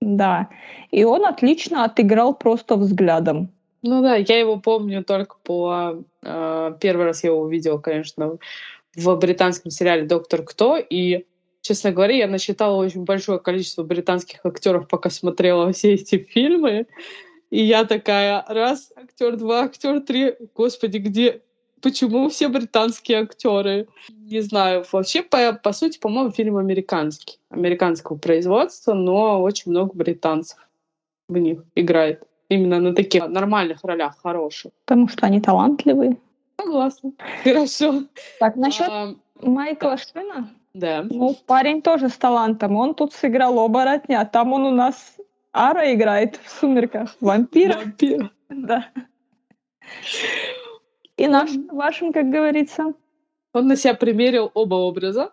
Да. 0.00 0.48
И 0.90 1.04
он 1.04 1.24
отлично 1.26 1.84
отыграл 1.84 2.34
просто 2.34 2.76
взглядом. 2.76 3.50
Ну 3.82 4.02
да, 4.02 4.16
я 4.16 4.38
его 4.38 4.58
помню 4.58 5.04
только 5.04 5.36
по... 5.42 6.02
Э, 6.22 6.74
первый 6.80 7.06
раз 7.06 7.22
я 7.22 7.30
его 7.30 7.42
увидела, 7.42 7.78
конечно, 7.78 8.38
в 8.96 9.16
британском 9.16 9.70
сериале 9.70 10.06
«Доктор 10.06 10.42
Кто», 10.42 10.76
и, 10.76 11.26
честно 11.66 11.90
говоря, 11.90 12.14
я 12.14 12.26
насчитала 12.28 12.76
очень 12.76 13.04
большое 13.04 13.38
количество 13.38 13.82
британских 13.82 14.44
актеров, 14.44 14.86
пока 14.88 15.10
смотрела 15.10 15.72
все 15.72 15.94
эти 15.94 16.18
фильмы, 16.18 16.86
и 17.50 17.62
я 17.62 17.84
такая, 17.84 18.44
раз, 18.48 18.92
актер, 18.96 19.36
два, 19.36 19.64
актер, 19.64 20.00
три, 20.00 20.34
господи, 20.54 20.98
где, 20.98 21.42
почему 21.80 22.28
все 22.28 22.48
британские 22.48 23.22
актеры? 23.22 23.88
Не 24.08 24.40
знаю. 24.40 24.84
Вообще, 24.90 25.22
по, 25.22 25.52
по 25.52 25.72
сути, 25.72 25.98
по-моему, 25.98 26.30
фильм 26.30 26.56
американский. 26.56 27.38
Американского 27.50 28.16
производства, 28.16 28.94
но 28.94 29.42
очень 29.42 29.70
много 29.70 29.92
британцев 29.94 30.58
в 31.28 31.36
них 31.36 31.64
играет. 31.74 32.22
Именно 32.48 32.80
на 32.80 32.94
таких 32.94 33.26
нормальных 33.28 33.82
ролях, 33.82 34.16
хороших. 34.22 34.72
Потому 34.84 35.08
что 35.08 35.26
они 35.26 35.40
талантливые. 35.40 36.16
Согласна. 36.60 37.12
Хорошо. 37.44 38.04
Так, 38.38 38.56
насчет 38.56 38.88
а, 38.88 39.14
Майкла 39.40 39.90
да. 39.90 39.98
Шина. 39.98 40.50
Да. 40.76 41.06
Ну, 41.08 41.34
парень 41.46 41.80
тоже 41.80 42.10
с 42.10 42.18
талантом. 42.18 42.76
Он 42.76 42.94
тут 42.94 43.14
сыграл 43.14 43.58
оборотня, 43.58 44.28
там 44.30 44.52
он 44.52 44.64
у 44.64 44.70
нас 44.70 45.16
Ара 45.52 45.94
играет 45.94 46.38
в 46.44 46.50
«Сумерках». 46.50 47.16
Вампира. 47.20 47.78
Вампира. 47.78 48.30
Да. 48.48 48.86
И 51.16 51.26
наш, 51.26 51.50
вашим, 51.72 52.12
как 52.12 52.30
говорится. 52.30 52.92
Он 53.54 53.66
на 53.66 53.76
себя 53.76 53.94
примерил 53.94 54.50
оба 54.54 54.74
образа, 54.74 55.32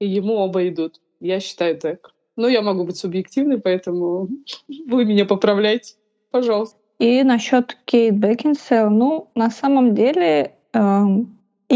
и 0.00 0.06
ему 0.06 0.34
оба 0.34 0.68
идут. 0.68 1.00
Я 1.20 1.40
считаю 1.40 1.78
так. 1.78 2.12
Но 2.36 2.48
я 2.48 2.60
могу 2.60 2.84
быть 2.84 2.96
субъективной, 2.96 3.60
поэтому 3.60 4.28
вы 4.86 5.04
меня 5.04 5.24
поправляйте, 5.24 5.94
пожалуйста. 6.32 6.76
И 6.98 7.22
насчет 7.22 7.78
Кейт 7.84 8.16
Бекинсейл, 8.16 8.90
ну, 8.90 9.30
на 9.34 9.50
самом 9.50 9.94
деле, 9.94 10.56
э, 10.72 11.04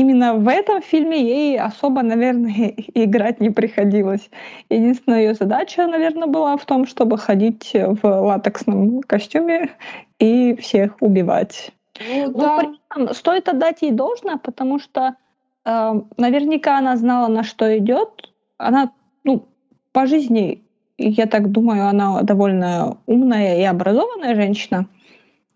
именно 0.00 0.34
в 0.34 0.48
этом 0.48 0.82
фильме 0.82 1.20
ей 1.22 1.58
особо, 1.58 2.02
наверное, 2.02 2.74
играть 2.94 3.40
не 3.40 3.50
приходилось. 3.50 4.30
Единственная 4.70 5.20
ее 5.20 5.34
задача, 5.34 5.86
наверное, 5.86 6.28
была 6.28 6.56
в 6.56 6.64
том, 6.64 6.86
чтобы 6.86 7.18
ходить 7.18 7.72
в 7.74 8.00
латексном 8.04 9.02
костюме 9.02 9.70
и 10.18 10.54
всех 10.56 10.96
убивать. 11.00 11.72
Ну, 12.00 12.32
да. 12.32 12.62
Но 12.96 13.12
стоит 13.12 13.48
отдать 13.48 13.82
ей 13.82 13.90
должное, 13.90 14.36
потому 14.36 14.78
что 14.78 15.16
э, 15.64 16.00
наверняка 16.16 16.78
она 16.78 16.96
знала, 16.96 17.28
на 17.28 17.42
что 17.42 17.76
идет. 17.76 18.32
Она, 18.56 18.92
ну, 19.24 19.46
по 19.92 20.06
жизни, 20.06 20.62
я 20.96 21.26
так 21.26 21.50
думаю, 21.50 21.88
она 21.88 22.22
довольно 22.22 22.98
умная 23.06 23.58
и 23.58 23.64
образованная 23.64 24.34
женщина. 24.34 24.86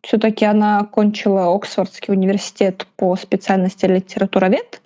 Все-таки 0.03 0.45
она 0.45 0.81
окончила 0.81 1.55
Оксфордский 1.55 2.13
университет 2.13 2.87
по 2.97 3.17
специальности 3.17 3.87
литературовед, 3.87 4.83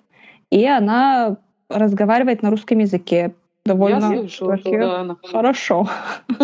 и 0.51 0.65
она 0.65 1.37
разговаривает 1.69 2.43
на 2.43 2.49
русском 2.49 2.79
языке 2.79 3.33
довольно 3.65 4.13
Я 4.13 4.19
слышала, 4.19 4.57
да, 4.63 5.01
она... 5.01 5.17
хорошо. 5.23 5.89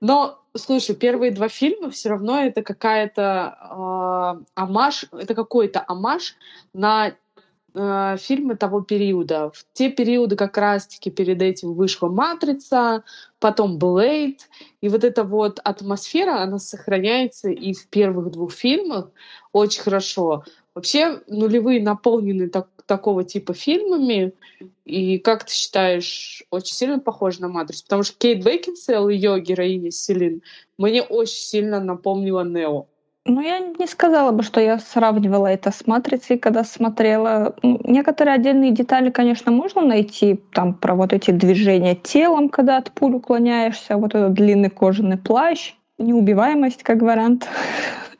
Но, 0.00 0.38
слушай, 0.56 0.94
первые 0.94 1.32
два 1.32 1.48
фильма 1.48 1.90
все 1.90 2.10
равно 2.10 2.40
это 2.40 2.62
какая-то 2.62 3.58
э, 3.60 4.44
амаш, 4.54 5.06
это 5.12 5.34
какой-то 5.34 5.84
амаш 5.86 6.36
на 6.72 7.12
э, 7.74 8.16
фильмы 8.18 8.56
того 8.56 8.80
периода. 8.80 9.50
В 9.50 9.64
те 9.72 9.90
периоды 9.90 10.36
как 10.36 10.56
раз-таки 10.56 11.10
перед 11.10 11.42
этим 11.42 11.74
вышла 11.74 12.08
«Матрица», 12.08 13.04
потом 13.38 13.78
«Блейд», 13.78 14.48
и 14.80 14.88
вот 14.88 15.04
эта 15.04 15.24
вот 15.24 15.60
атмосфера, 15.64 16.42
она 16.42 16.58
сохраняется 16.58 17.50
и 17.50 17.72
в 17.72 17.86
первых 17.88 18.30
двух 18.30 18.52
фильмах 18.52 19.10
очень 19.52 19.82
хорошо. 19.82 20.44
Вообще 20.74 21.22
нулевые 21.26 21.82
наполнены 21.82 22.48
так, 22.48 22.68
такого 22.86 23.24
типа 23.24 23.52
фильмами, 23.54 24.32
и 24.84 25.18
как 25.18 25.44
ты 25.44 25.52
считаешь, 25.52 26.44
очень 26.50 26.74
сильно 26.74 26.98
похожа 26.98 27.42
на 27.42 27.48
«Матрицу»? 27.48 27.84
Потому 27.84 28.02
что 28.02 28.16
Кейт 28.16 28.44
Бекинсейл, 28.44 29.08
ее 29.08 29.40
героиня 29.40 29.90
Селин, 29.90 30.42
мне 30.78 31.02
очень 31.02 31.34
сильно 31.34 31.80
напомнила 31.80 32.44
Нео. 32.44 32.86
Ну, 33.28 33.42
я 33.42 33.58
не 33.58 33.86
сказала 33.86 34.32
бы, 34.32 34.42
что 34.42 34.58
я 34.58 34.78
сравнивала 34.78 35.48
это 35.48 35.70
с 35.70 35.86
«Матрицей», 35.86 36.38
когда 36.38 36.64
смотрела. 36.64 37.54
Некоторые 37.62 38.36
отдельные 38.36 38.70
детали, 38.70 39.10
конечно, 39.10 39.52
можно 39.52 39.82
найти. 39.82 40.40
Там 40.54 40.72
про 40.72 40.94
вот 40.94 41.12
эти 41.12 41.30
движения 41.30 41.94
телом, 41.94 42.48
когда 42.48 42.78
от 42.78 42.90
пуль 42.90 43.16
уклоняешься, 43.16 43.98
вот 43.98 44.14
этот 44.14 44.32
длинный 44.32 44.70
кожаный 44.70 45.18
плащ, 45.18 45.74
неубиваемость 45.98 46.82
как 46.82 47.02
вариант. 47.02 47.46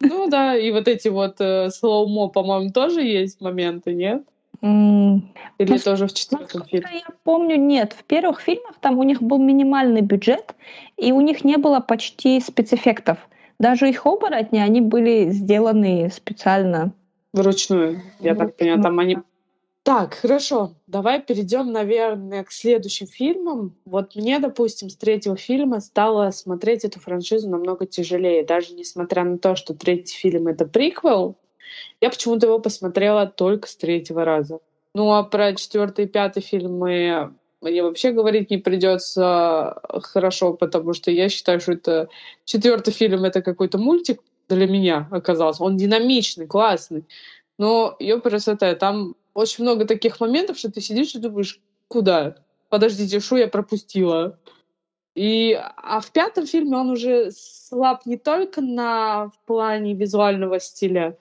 Ну 0.00 0.28
да, 0.28 0.54
и 0.54 0.70
вот 0.72 0.86
эти 0.88 1.08
вот 1.08 1.36
э, 1.40 1.70
слоумо, 1.70 2.28
по-моему, 2.28 2.70
тоже 2.70 3.00
есть 3.00 3.40
моменты, 3.40 3.94
нет? 3.94 4.24
Mm. 4.60 5.22
Или 5.56 5.72
ну, 5.72 5.78
тоже 5.78 6.06
в 6.06 6.12
четвертом 6.12 6.64
фильме? 6.64 6.88
Я 6.92 7.14
помню, 7.24 7.56
нет. 7.56 7.94
В 7.98 8.04
первых 8.04 8.40
фильмах 8.42 8.74
там 8.80 8.98
у 8.98 9.04
них 9.04 9.22
был 9.22 9.38
минимальный 9.38 10.02
бюджет, 10.02 10.54
и 10.98 11.12
у 11.12 11.22
них 11.22 11.44
не 11.44 11.56
было 11.56 11.80
почти 11.80 12.40
спецэффектов. 12.40 13.16
Даже 13.58 13.88
их 13.88 14.06
оборотни, 14.06 14.58
они 14.58 14.80
были 14.80 15.30
сделаны 15.30 16.10
специально. 16.10 16.92
Вручную, 17.32 18.02
я 18.20 18.34
так 18.34 18.56
понимаю, 18.56 18.82
там 18.82 18.98
они... 18.98 19.18
Так, 19.82 20.14
хорошо, 20.14 20.74
давай 20.86 21.22
перейдем, 21.22 21.72
наверное, 21.72 22.44
к 22.44 22.52
следующим 22.52 23.06
фильмам. 23.06 23.74
Вот 23.84 24.16
мне, 24.16 24.38
допустим, 24.38 24.90
с 24.90 24.96
третьего 24.96 25.36
фильма 25.36 25.80
стало 25.80 26.30
смотреть 26.30 26.84
эту 26.84 27.00
франшизу 27.00 27.48
намного 27.48 27.86
тяжелее. 27.86 28.44
Даже 28.44 28.74
несмотря 28.74 29.24
на 29.24 29.38
то, 29.38 29.56
что 29.56 29.74
третий 29.74 30.14
фильм— 30.14 30.46
это 30.48 30.66
приквел, 30.66 31.36
я 32.00 32.10
почему-то 32.10 32.46
его 32.46 32.58
посмотрела 32.58 33.26
только 33.26 33.66
с 33.66 33.76
третьего 33.76 34.24
раза. 34.24 34.60
Ну 34.94 35.12
а 35.12 35.22
про 35.22 35.54
четвертый 35.54 36.04
и 36.04 36.08
пятый 36.08 36.42
фильмы 36.42 37.34
мне 37.60 37.82
вообще 37.82 38.12
говорить 38.12 38.50
не 38.50 38.58
придется 38.58 39.80
хорошо, 40.02 40.54
потому 40.54 40.92
что 40.92 41.10
я 41.10 41.28
считаю, 41.28 41.60
что 41.60 41.72
это 41.72 42.08
четвертый 42.44 42.92
фильм 42.92 43.24
это 43.24 43.42
какой-то 43.42 43.78
мультик 43.78 44.20
для 44.48 44.66
меня 44.66 45.08
оказался. 45.10 45.64
Он 45.64 45.76
динамичный, 45.76 46.46
классный. 46.46 47.04
Но 47.58 47.96
ее 47.98 48.20
красота, 48.20 48.74
там 48.74 49.16
очень 49.34 49.64
много 49.64 49.84
таких 49.84 50.20
моментов, 50.20 50.58
что 50.58 50.70
ты 50.70 50.80
сидишь 50.80 51.14
и 51.14 51.18
думаешь, 51.18 51.60
куда? 51.88 52.36
Подождите, 52.68 53.20
что 53.20 53.36
я 53.36 53.48
пропустила? 53.48 54.38
И, 55.14 55.60
а 55.76 56.00
в 56.00 56.12
пятом 56.12 56.46
фильме 56.46 56.76
он 56.76 56.90
уже 56.90 57.32
слаб 57.32 58.06
не 58.06 58.16
только 58.16 58.60
на 58.60 59.32
плане 59.46 59.94
визуального 59.94 60.60
стиля, 60.60 61.18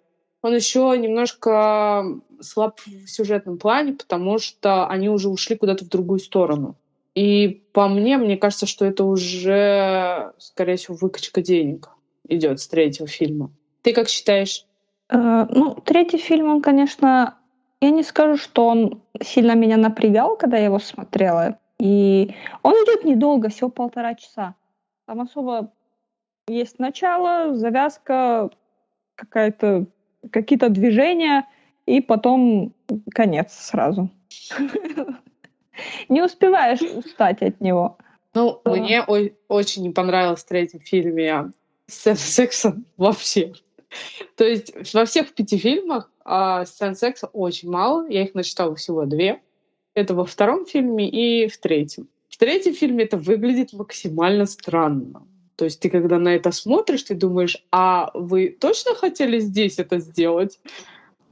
он 0.47 0.55
еще 0.55 0.95
немножко 0.97 2.05
слаб 2.39 2.79
в 2.85 3.07
сюжетном 3.09 3.57
плане, 3.57 3.93
потому 3.93 4.39
что 4.39 4.87
они 4.87 5.09
уже 5.09 5.29
ушли 5.29 5.55
куда-то 5.55 5.85
в 5.85 5.89
другую 5.89 6.19
сторону. 6.19 6.75
И 7.15 7.63
по 7.73 7.87
мне, 7.87 8.17
мне 8.17 8.37
кажется, 8.37 8.65
что 8.65 8.85
это 8.85 9.03
уже, 9.03 10.33
скорее 10.37 10.77
всего, 10.77 10.95
выкачка 10.95 11.41
денег 11.41 11.89
идет 12.27 12.59
с 12.59 12.67
третьего 12.67 13.07
фильма. 13.07 13.51
Ты 13.81 13.93
как 13.93 14.07
считаешь? 14.07 14.65
Э, 15.09 15.47
ну, 15.49 15.75
третий 15.83 16.17
фильм, 16.17 16.49
он, 16.49 16.61
конечно, 16.61 17.37
я 17.81 17.89
не 17.89 18.03
скажу, 18.03 18.37
что 18.37 18.67
он 18.67 19.01
сильно 19.21 19.55
меня 19.55 19.77
напрягал, 19.77 20.37
когда 20.37 20.57
я 20.57 20.65
его 20.65 20.79
смотрела. 20.79 21.59
И 21.79 22.33
он 22.63 22.73
идет 22.73 23.03
недолго, 23.03 23.49
всего 23.49 23.69
полтора 23.69 24.15
часа. 24.15 24.55
Там 25.05 25.21
особо 25.21 25.71
есть 26.47 26.79
начало, 26.79 27.55
завязка, 27.55 28.49
какая-то 29.15 29.87
какие-то 30.31 30.69
движения, 30.69 31.47
и 31.85 32.01
потом 32.01 32.73
конец 33.13 33.53
сразу. 33.53 34.09
Не 36.09 36.23
успеваешь 36.23 36.81
устать 36.81 37.41
от 37.41 37.61
него. 37.61 37.97
Ну, 38.33 38.61
мне 38.65 39.03
очень 39.47 39.83
не 39.83 39.89
понравилось 39.91 40.43
в 40.43 40.47
третьем 40.47 40.81
фильме 40.81 41.51
сцена 41.87 42.17
секса 42.17 42.75
вообще. 42.97 43.53
То 44.35 44.45
есть 44.45 44.93
во 44.93 45.05
всех 45.05 45.33
пяти 45.33 45.57
фильмах 45.57 46.11
а, 46.25 46.65
сцен 46.65 46.95
секса 46.95 47.27
очень 47.27 47.69
мало. 47.69 48.07
Я 48.09 48.23
их 48.23 48.35
насчитала 48.35 48.75
всего 48.75 49.05
две. 49.05 49.41
Это 49.93 50.13
во 50.13 50.25
втором 50.25 50.65
фильме 50.65 51.09
и 51.09 51.47
в 51.47 51.57
третьем. 51.57 52.07
В 52.29 52.37
третьем 52.37 52.73
фильме 52.73 53.05
это 53.05 53.17
выглядит 53.17 53.73
максимально 53.73 54.45
странно. 54.45 55.25
То 55.57 55.65
есть 55.65 55.79
ты 55.79 55.89
когда 55.89 56.19
на 56.19 56.29
это 56.29 56.51
смотришь, 56.51 57.03
ты 57.03 57.15
думаешь, 57.15 57.65
а 57.71 58.11
вы 58.13 58.55
точно 58.59 58.93
хотели 58.93 59.39
здесь 59.39 59.79
это 59.79 59.97
сделать? 59.97 60.59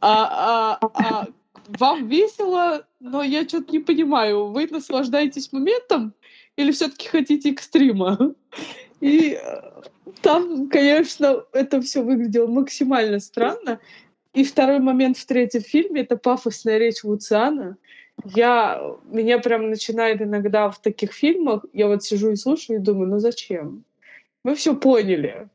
А, 0.01 0.79
а, 0.81 0.89
а 0.95 1.27
вам 1.67 2.07
весело, 2.07 2.85
но 2.99 3.21
я 3.21 3.47
что-то 3.47 3.71
не 3.71 3.79
понимаю. 3.79 4.47
Вы 4.47 4.67
наслаждаетесь 4.67 5.53
моментом 5.53 6.13
или 6.57 6.71
все-таки 6.71 7.07
хотите 7.07 7.51
экстрима? 7.51 8.33
И 8.99 9.37
э, 9.39 9.61
там, 10.21 10.69
конечно, 10.69 11.43
это 11.53 11.79
все 11.81 12.01
выглядело 12.01 12.47
максимально 12.47 13.19
странно. 13.19 13.79
И 14.33 14.43
второй 14.43 14.79
момент 14.79 15.17
в 15.17 15.25
третьем 15.27 15.61
фильме— 15.61 16.01
это 16.01 16.17
пафосная 16.17 16.79
речь 16.79 17.03
Луциана. 17.03 17.77
Я, 18.23 18.81
меня 19.05 19.37
прям 19.37 19.69
начинает 19.69 20.19
иногда 20.21 20.71
в 20.71 20.81
таких 20.81 21.13
фильмах, 21.13 21.63
я 21.73 21.87
вот 21.87 22.03
сижу 22.03 22.31
и 22.31 22.35
слушаю 22.35 22.79
и 22.79 22.81
думаю, 22.81 23.09
ну 23.09 23.19
зачем? 23.19 23.83
Мы 24.45 24.53
все 24.53 24.75
поняли. 24.75 25.49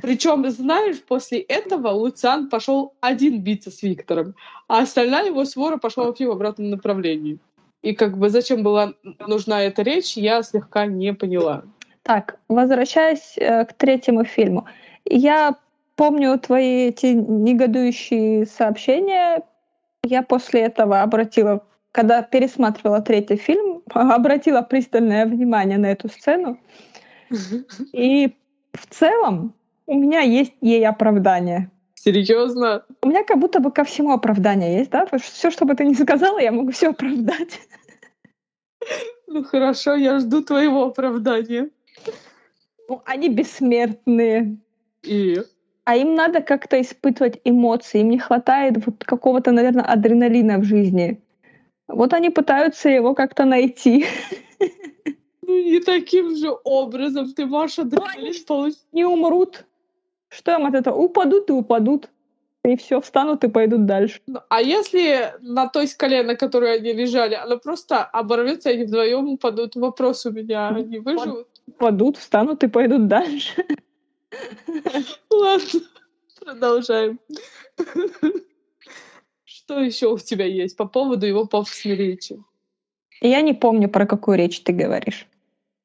Причем, 0.00 0.48
знаешь, 0.48 1.02
после 1.02 1.40
этого 1.40 1.88
Луциан 1.88 2.48
пошел 2.48 2.94
один 3.00 3.40
биться 3.40 3.72
с 3.72 3.82
Виктором, 3.82 4.36
а 4.68 4.82
остальная 4.82 5.26
его 5.26 5.44
свора 5.44 5.76
пошла 5.76 6.04
вообще 6.04 6.28
в 6.28 6.30
обратном 6.30 6.70
направлении. 6.70 7.40
И 7.82 7.94
как 7.94 8.16
бы 8.16 8.30
зачем 8.30 8.62
была 8.62 8.94
нужна 9.26 9.62
эта 9.62 9.82
речь, 9.82 10.16
я 10.16 10.44
слегка 10.44 10.86
не 10.86 11.12
поняла. 11.12 11.64
Так, 12.04 12.38
возвращаясь 12.48 13.34
э, 13.38 13.64
к 13.64 13.72
третьему 13.72 14.22
фильму. 14.22 14.66
Я 15.04 15.56
помню 15.96 16.38
твои 16.38 16.90
эти 16.90 17.06
негодующие 17.06 18.46
сообщения. 18.46 19.42
Я 20.04 20.22
после 20.22 20.60
этого 20.60 21.02
обратила, 21.02 21.64
когда 21.90 22.22
пересматривала 22.22 23.00
третий 23.00 23.36
фильм, 23.36 23.82
обратила 23.92 24.62
пристальное 24.62 25.26
внимание 25.26 25.78
на 25.78 25.86
эту 25.86 26.08
сцену. 26.08 26.60
И 27.92 28.34
в 28.72 28.86
целом 28.88 29.54
у 29.86 29.98
меня 29.98 30.20
есть 30.20 30.54
ей 30.60 30.86
оправдание. 30.86 31.70
Серьезно? 31.94 32.84
У 33.02 33.08
меня 33.08 33.22
как 33.24 33.38
будто 33.38 33.60
бы 33.60 33.70
ко 33.70 33.84
всему 33.84 34.12
оправдание 34.12 34.78
есть, 34.78 34.90
да? 34.90 35.06
Все, 35.18 35.50
что 35.50 35.64
бы 35.64 35.74
ты 35.74 35.84
ни 35.84 35.94
сказала, 35.94 36.38
я 36.40 36.50
могу 36.50 36.70
все 36.72 36.90
оправдать. 36.90 37.60
Ну 39.28 39.44
хорошо, 39.44 39.94
я 39.94 40.18
жду 40.18 40.42
твоего 40.42 40.84
оправдания. 40.84 41.70
Ну, 42.86 43.00
они 43.06 43.30
бессмертные. 43.30 44.58
И? 45.02 45.40
А 45.84 45.96
им 45.96 46.14
надо 46.14 46.42
как-то 46.42 46.78
испытывать 46.78 47.40
эмоции. 47.44 48.00
Им 48.00 48.10
не 48.10 48.18
хватает 48.18 48.84
вот 48.84 49.04
какого-то, 49.04 49.52
наверное, 49.52 49.84
адреналина 49.84 50.58
в 50.58 50.64
жизни. 50.64 51.22
Вот 51.88 52.12
они 52.12 52.28
пытаются 52.28 52.90
его 52.90 53.14
как-то 53.14 53.46
найти. 53.46 54.04
Ну, 55.42 55.62
не 55.62 55.80
таким 55.80 56.36
же 56.36 56.50
образом. 56.64 57.32
Ты 57.32 57.46
можешь 57.46 57.78
адреналин 57.78 58.34
получить. 58.46 58.82
Не 58.92 59.04
умрут. 59.04 59.64
Что 60.28 60.52
им 60.52 60.66
от 60.66 60.74
этого? 60.74 60.96
Упадут 60.96 61.50
и 61.50 61.52
упадут. 61.52 62.08
И 62.64 62.76
все, 62.76 63.00
встанут 63.00 63.42
и 63.42 63.48
пойдут 63.48 63.86
дальше. 63.86 64.20
Ну, 64.28 64.38
а 64.48 64.62
если 64.62 65.34
на 65.40 65.66
той 65.66 65.88
скале, 65.88 66.22
на 66.22 66.36
которой 66.36 66.76
они 66.76 66.92
лежали, 66.92 67.34
она 67.34 67.56
просто 67.56 68.04
оборвется, 68.04 68.70
и 68.70 68.74
они 68.74 68.84
вдвоем 68.84 69.28
упадут? 69.28 69.74
Вопрос 69.74 70.26
у 70.26 70.30
меня, 70.30 70.68
они 70.68 71.00
выживут? 71.00 71.48
Упадут, 71.66 72.18
встанут 72.18 72.62
и 72.62 72.68
пойдут 72.68 73.08
дальше. 73.08 73.66
Ладно, 75.28 75.80
продолжаем. 76.40 77.18
Что 79.44 79.80
еще 79.80 80.06
у 80.12 80.18
тебя 80.18 80.46
есть 80.46 80.76
по 80.76 80.86
поводу 80.86 81.26
его 81.26 81.46
пафосной 81.46 81.96
речи? 81.96 82.40
Я 83.20 83.40
не 83.42 83.54
помню, 83.54 83.88
про 83.88 84.06
какую 84.06 84.38
речь 84.38 84.62
ты 84.62 84.72
говоришь. 84.72 85.26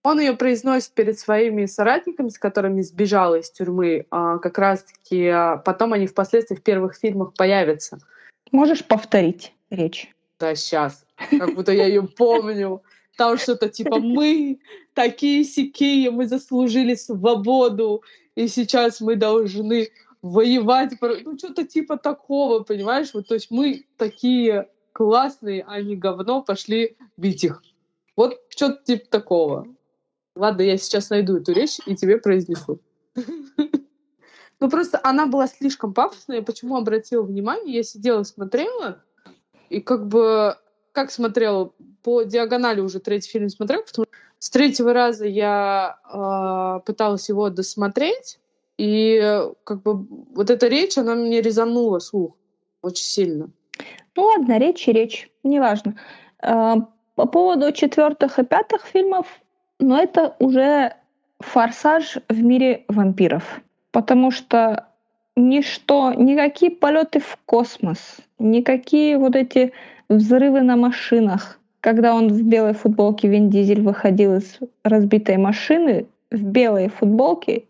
Он 0.08 0.22
ее 0.22 0.38
произносит 0.38 0.92
перед 0.92 1.20
своими 1.20 1.66
соратниками, 1.66 2.30
с 2.30 2.40
которыми 2.40 2.82
сбежал 2.82 3.36
из 3.36 3.52
тюрьмы. 3.52 4.06
А 4.10 4.38
как 4.38 4.58
раз-таки 4.58 5.28
а, 5.28 5.58
потом 5.58 5.92
они 5.92 6.08
впоследствии 6.08 6.56
в 6.56 6.64
первых 6.64 6.96
фильмах 6.96 7.34
появятся. 7.34 8.00
Можешь 8.54 8.86
повторить 8.86 9.54
речь? 9.70 10.16
Да, 10.40 10.56
сейчас. 10.56 11.06
Как 11.30 11.54
будто 11.56 11.74
я 11.74 11.88
ее 11.88 12.04
помню. 12.04 12.84
Там 13.18 13.38
что-то 13.38 13.68
типа 13.68 14.00
«Мы 14.00 14.60
такие 14.94 15.44
сякие, 15.44 16.10
мы 16.10 16.26
заслужили 16.26 16.96
свободу, 16.96 18.02
и 18.36 18.48
сейчас 18.48 19.02
мы 19.02 19.18
должны 19.18 19.90
воевать». 20.22 20.94
Ну, 21.02 21.38
что-то 21.38 21.66
типа 21.66 21.98
такого, 21.98 22.64
понимаешь? 22.64 23.10
Вот, 23.14 23.28
то 23.28 23.34
есть 23.34 23.52
мы 23.52 23.84
такие 23.98 24.70
классные, 24.94 25.66
а 25.68 25.82
не 25.82 25.98
говно, 25.98 26.44
пошли 26.44 26.96
бить 27.18 27.44
их. 27.44 27.62
Вот 28.16 28.40
что-то 28.48 28.86
типа 28.86 29.06
такого. 29.10 29.68
Ладно, 30.38 30.62
я 30.62 30.78
сейчас 30.78 31.10
найду 31.10 31.38
эту 31.38 31.54
речь 31.54 31.80
и 31.86 31.96
тебе 31.96 32.18
произнесу. 32.18 32.80
Ну, 34.60 34.72
просто 34.72 35.00
она 35.04 35.28
была 35.28 35.48
слишком 35.48 35.94
пафосная. 35.94 36.42
Почему 36.42 36.78
обратила 36.78 37.22
внимание? 37.22 37.76
Я 37.76 37.84
сидела, 37.84 38.24
смотрела, 38.24 39.04
и 39.70 39.82
как 39.82 40.08
бы... 40.08 40.56
Как 40.94 41.12
смотрела? 41.12 41.74
По 42.02 42.24
диагонали 42.24 42.82
уже 42.82 43.00
третий 43.00 43.30
фильм 43.30 43.50
смотрела, 43.50 43.84
потому 43.84 44.06
что 44.06 44.18
с 44.40 44.50
третьего 44.50 44.94
раза 44.94 45.28
я 45.28 46.00
э, 46.12 46.86
пыталась 46.88 47.30
его 47.30 47.52
досмотреть, 47.52 48.40
И 48.80 49.44
как 49.64 49.84
бы 49.84 50.08
вот 50.34 50.50
эта 50.50 50.68
речь, 50.68 50.98
она 50.98 51.14
мне 51.14 51.42
резанула 51.42 52.00
слух 52.00 52.36
очень 52.82 53.06
сильно. 53.06 53.50
Ну 54.16 54.24
ладно, 54.24 54.58
речь 54.58 54.88
и 54.88 54.92
речь, 54.92 55.30
неважно. 55.44 56.00
А, 56.40 56.78
по 57.16 57.28
поводу 57.28 57.72
четвертых 57.72 58.40
и 58.40 58.44
пятых 58.44 58.86
фильмов, 58.86 59.28
но 59.80 60.00
это 60.00 60.36
уже 60.40 60.94
форсаж 61.40 62.18
в 62.30 62.44
мире 62.44 62.84
вампиров. 62.88 63.62
Потому 63.92 64.32
что 64.32 64.88
ничто, 65.36 66.14
никакие 66.14 66.72
полеты 66.72 67.20
в 67.20 67.38
космос, 67.46 68.18
никакие 68.40 69.18
вот 69.18 69.36
эти 69.36 69.74
взрывы 70.10 70.62
на 70.62 70.76
машинах, 70.76 71.60
когда 71.82 72.14
он 72.14 72.30
в 72.30 72.44
белой 72.44 72.74
футболке 72.74 73.28
Вин 73.28 73.50
Дизель 73.50 73.82
выходил 73.82 74.36
из 74.36 74.60
разбитой 74.84 75.38
машины 75.38 76.08
в 76.32 76.44
белой 76.44 76.90
футболке 76.90 77.66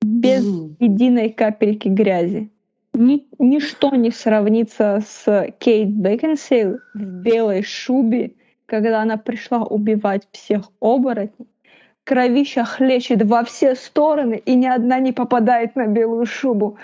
без 0.00 0.46
mm. 0.46 0.76
единой 0.80 1.30
капельки 1.30 1.88
грязи. 1.88 2.50
Ни, 2.94 3.26
ничто 3.38 3.94
не 3.94 4.10
сравнится 4.10 5.02
с 5.06 5.52
Кейт 5.58 5.88
Бекинсейл 5.88 6.78
в 6.94 7.02
белой 7.02 7.62
шубе, 7.62 8.32
когда 8.68 9.00
она 9.00 9.16
пришла 9.16 9.62
убивать 9.64 10.28
всех 10.30 10.70
оборотней. 10.80 11.48
Кровища 12.04 12.64
хлещет 12.64 13.22
во 13.22 13.42
все 13.42 13.74
стороны, 13.74 14.42
и 14.44 14.54
ни 14.54 14.66
одна 14.66 15.00
не 15.00 15.12
попадает 15.12 15.74
на 15.74 15.86
белую 15.86 16.26
шубу. 16.26 16.78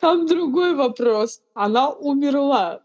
Там 0.00 0.26
другой 0.26 0.74
вопрос. 0.74 1.42
Она 1.54 1.90
умерла. 1.90 2.80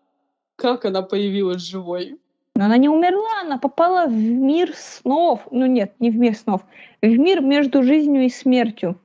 Как 0.56 0.86
она 0.86 1.02
появилась 1.02 1.62
живой? 1.62 2.20
Но 2.56 2.66
она 2.66 2.78
не 2.78 2.90
умерла, 2.90 3.42
она 3.42 3.58
попала 3.58 4.06
в 4.08 4.14
мир 4.14 4.74
снов. 4.76 5.48
Ну 5.52 5.66
нет, 5.66 5.94
не 6.00 6.12
в 6.12 6.18
мир 6.18 6.36
снов. 6.36 6.62
В 7.02 7.08
мир 7.08 7.42
между 7.42 7.84
жизнью 7.84 8.26
и 8.26 8.30
смертью. 8.30 9.00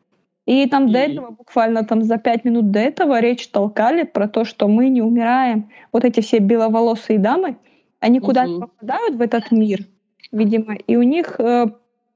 И 0.51 0.67
там 0.67 0.89
и... 0.89 0.93
до 0.93 0.99
этого, 0.99 1.31
буквально 1.31 1.85
там 1.85 2.03
за 2.03 2.19
пять 2.19 2.45
минут 2.45 2.73
до 2.73 2.81
этого 2.81 3.21
речь 3.21 3.47
толкали 3.51 4.03
про 4.03 4.27
то, 4.27 4.45
что 4.45 4.67
мы 4.67 4.89
не 4.89 5.01
умираем. 5.01 5.71
Вот 5.93 6.05
эти 6.05 6.19
все 6.21 6.41
беловолосые 6.41 7.21
дамы, 7.21 7.57
они 8.01 8.19
угу. 8.19 8.27
куда-то 8.27 8.59
попадают 8.59 9.15
в 9.15 9.21
этот 9.21 9.53
мир, 9.53 9.87
видимо, 10.33 10.75
и 10.75 10.97
у 10.97 11.03
них 11.03 11.39
э, 11.39 11.67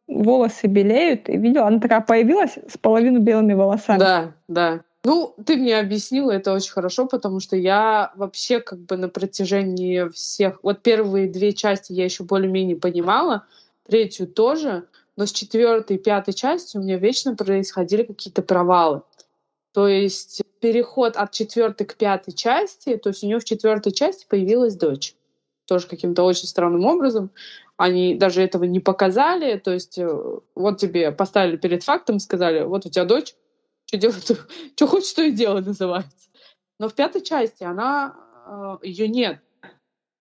волосы 0.08 0.66
белеют. 0.66 1.28
И 1.28 1.36
видела, 1.36 1.68
она 1.68 1.78
такая 1.78 2.00
появилась 2.00 2.58
с 2.68 2.76
половину 2.76 3.20
белыми 3.20 3.52
волосами. 3.52 4.00
Да, 4.00 4.32
да. 4.48 4.80
Ну, 5.04 5.36
ты 5.46 5.56
мне 5.56 5.78
объяснила 5.78 6.32
это 6.32 6.54
очень 6.54 6.72
хорошо, 6.72 7.06
потому 7.06 7.38
что 7.38 7.54
я 7.56 8.10
вообще 8.16 8.58
как 8.58 8.80
бы 8.80 8.96
на 8.96 9.08
протяжении 9.08 10.08
всех... 10.08 10.58
Вот 10.64 10.82
первые 10.82 11.28
две 11.28 11.52
части 11.52 11.92
я 11.92 12.02
еще 12.02 12.24
более-менее 12.24 12.78
понимала, 12.78 13.44
третью 13.86 14.26
тоже, 14.26 14.86
но 15.16 15.26
с 15.26 15.32
четвертой 15.32 15.96
и 15.96 15.98
пятой 15.98 16.34
части 16.34 16.76
у 16.76 16.80
меня 16.80 16.98
вечно 16.98 17.36
происходили 17.36 18.02
какие-то 18.02 18.42
провалы. 18.42 19.02
То 19.72 19.88
есть 19.88 20.42
переход 20.60 21.16
от 21.16 21.32
четвертой 21.32 21.86
к 21.86 21.96
пятой 21.96 22.32
части, 22.32 22.96
то 22.96 23.10
есть 23.10 23.22
у 23.22 23.26
нее 23.26 23.38
в 23.38 23.44
четвертой 23.44 23.92
части 23.92 24.26
появилась 24.28 24.76
дочь. 24.76 25.14
Тоже 25.66 25.86
каким-то 25.86 26.22
очень 26.22 26.46
странным 26.46 26.84
образом. 26.84 27.30
Они 27.76 28.14
даже 28.14 28.42
этого 28.42 28.64
не 28.64 28.80
показали. 28.80 29.58
То 29.58 29.72
есть 29.72 29.98
э, 29.98 30.38
вот 30.54 30.78
тебе 30.78 31.10
поставили 31.10 31.56
перед 31.56 31.82
фактом, 31.82 32.18
сказали, 32.18 32.62
вот 32.62 32.86
у 32.86 32.90
тебя 32.90 33.04
дочь, 33.04 33.34
что 33.86 33.96
делать, 33.96 34.30
что 34.76 34.86
хочешь, 34.86 35.10
что 35.10 35.22
и 35.22 35.32
делай, 35.32 35.62
называется. 35.62 36.28
Но 36.78 36.88
в 36.88 36.94
пятой 36.94 37.22
части 37.22 37.64
она 37.64 38.14
э, 38.46 38.86
ее 38.86 39.08
нет. 39.08 39.40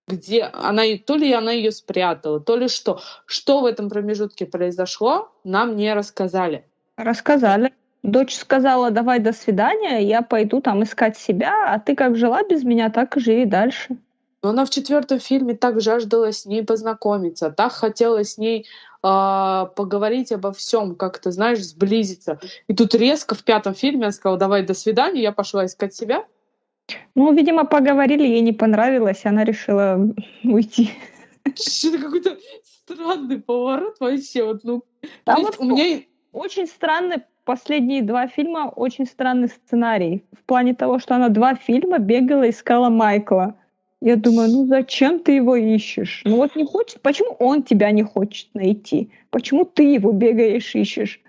Где 0.08 0.44
она 0.44 0.84
то 1.06 1.16
ли 1.16 1.32
она 1.34 1.52
ее 1.52 1.72
спрятала, 1.72 2.40
то 2.40 2.58
ли 2.58 2.68
что. 2.68 3.00
Что 3.26 3.62
в 3.62 3.66
этом 3.66 3.90
промежутке 3.90 4.46
произошло, 4.46 5.32
нам 5.44 5.78
не 5.78 5.94
рассказали. 5.94 6.66
Рассказали. 6.98 7.74
Дочь 8.04 8.36
сказала, 8.36 8.92
давай 8.92 9.20
до 9.20 9.32
свидания, 9.32 10.00
я 10.00 10.22
пойду 10.22 10.60
там 10.60 10.84
искать 10.84 11.18
себя, 11.18 11.74
а 11.74 11.80
ты 11.80 11.96
как 11.96 12.18
жила 12.18 12.44
без 12.44 12.64
меня, 12.64 12.90
так 12.90 13.16
и 13.16 13.22
живи 13.22 13.46
дальше. 13.46 13.98
Но 14.44 14.50
она 14.50 14.66
в 14.66 14.70
четвертом 14.70 15.20
фильме 15.20 15.56
так 15.56 15.80
жаждала 15.80 16.34
с 16.34 16.46
ней 16.46 16.66
познакомиться, 16.66 17.50
так 17.50 17.72
хотела 17.72 18.26
с 18.26 18.38
ней 18.38 18.68
э, 19.02 19.66
поговорить 19.76 20.34
обо 20.34 20.52
всем, 20.52 20.96
как-то, 20.96 21.32
знаешь, 21.32 21.64
сблизиться. 21.64 22.42
И 22.68 22.76
тут 22.76 22.94
резко 22.94 23.36
в 23.36 23.44
пятом 23.46 23.74
фильме 23.74 24.04
она 24.04 24.12
сказала, 24.12 24.38
давай 24.38 24.64
до 24.64 24.74
свидания, 24.74 25.22
я 25.22 25.32
пошла 25.32 25.66
искать 25.66 25.96
себя. 25.96 26.26
Ну, 27.16 27.34
видимо, 27.34 27.66
поговорили, 27.66 28.24
ей 28.24 28.42
не 28.42 28.54
понравилось, 28.54 29.26
она 29.26 29.44
решила 29.44 30.00
уйти. 30.44 30.92
Что-то 31.56 32.00
какой-то 32.00 32.38
странный 32.64 33.42
поворот 33.42 33.98
вообще. 34.00 34.44
Вот, 34.44 34.64
ну, 34.64 34.84
Там 35.24 35.42
вот 35.44 35.58
у 35.60 35.66
меня 35.66 36.02
очень 36.32 36.68
странный 36.68 37.18
последние 37.46 38.02
два 38.02 38.28
фильма 38.28 38.72
очень 38.76 39.06
странный 39.06 39.50
сценарий. 39.50 40.24
В 40.32 40.44
плане 40.46 40.74
того, 40.74 41.00
что 41.00 41.16
она 41.16 41.30
два 41.30 41.56
фильма 41.56 42.00
бегала, 42.00 42.50
искала 42.50 42.90
Майкла. 42.90 43.56
Я 44.02 44.18
думаю, 44.18 44.50
ну 44.50 44.66
зачем 44.66 45.20
ты 45.20 45.34
его 45.34 45.56
ищешь? 45.56 46.24
Ну 46.26 46.36
вот 46.36 46.56
не 46.56 46.66
хочет, 46.66 47.02
почему 47.02 47.36
он 47.40 47.64
тебя 47.64 47.92
не 47.92 48.04
хочет 48.04 48.50
найти? 48.54 49.10
Почему 49.30 49.64
ты 49.64 49.84
его 49.84 50.12
бегаешь, 50.12 50.76
ищешь? 50.76 51.22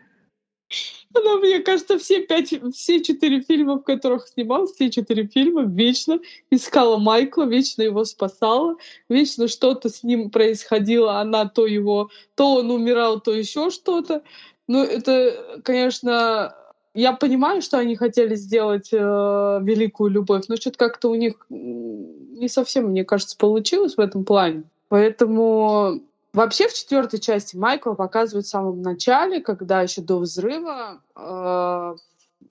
Она, 1.15 1.37
мне 1.37 1.61
кажется, 1.61 1.99
все 1.99 2.23
пять, 2.23 2.53
все 2.75 3.01
четыре 3.03 3.41
фильма, 3.41 3.77
в 3.77 3.83
которых 3.83 4.27
снимал, 4.27 4.67
все 4.67 4.91
четыре 4.91 5.27
фильма 5.27 5.63
вечно 5.63 6.19
искала 6.51 6.99
Майкла, 6.99 7.45
вечно 7.45 7.83
его 7.83 8.05
спасала, 8.05 8.77
вечно 9.09 9.47
что-то 9.47 9.89
с 9.89 10.03
ним 10.03 10.31
происходило, 10.31 11.21
она 11.21 11.49
то 11.49 11.67
его, 11.67 12.11
то 12.35 12.57
он 12.57 12.71
умирал, 12.71 13.21
то 13.21 13.33
еще 13.33 13.71
что-то. 13.71 14.23
Ну, 14.67 14.83
это, 14.83 15.61
конечно, 15.63 16.57
я 16.95 17.13
понимаю, 17.13 17.63
что 17.63 17.79
они 17.79 17.97
хотели 17.97 18.35
сделать 18.35 18.89
э, 18.93 18.97
великую 18.97 20.11
любовь, 20.11 20.45
но 20.49 20.57
что-то 20.57 20.79
как-то 20.79 21.11
у 21.11 21.15
них 21.15 21.47
не 21.49 22.49
совсем, 22.49 22.87
мне 22.87 23.05
кажется, 23.05 23.37
получилось 23.37 23.97
в 23.97 24.01
этом 24.01 24.25
плане. 24.25 24.65
Поэтому 24.89 26.03
вообще 26.35 26.69
в 26.69 26.75
четвертой 26.75 27.21
части 27.21 27.57
Майкла 27.57 27.95
показывают 27.95 28.47
в 28.47 28.51
самом 28.51 28.83
начале, 28.83 29.41
когда 29.41 29.81
еще 29.81 30.03
до 30.03 30.19
взрыва, 30.19 31.01
э, 31.17 31.97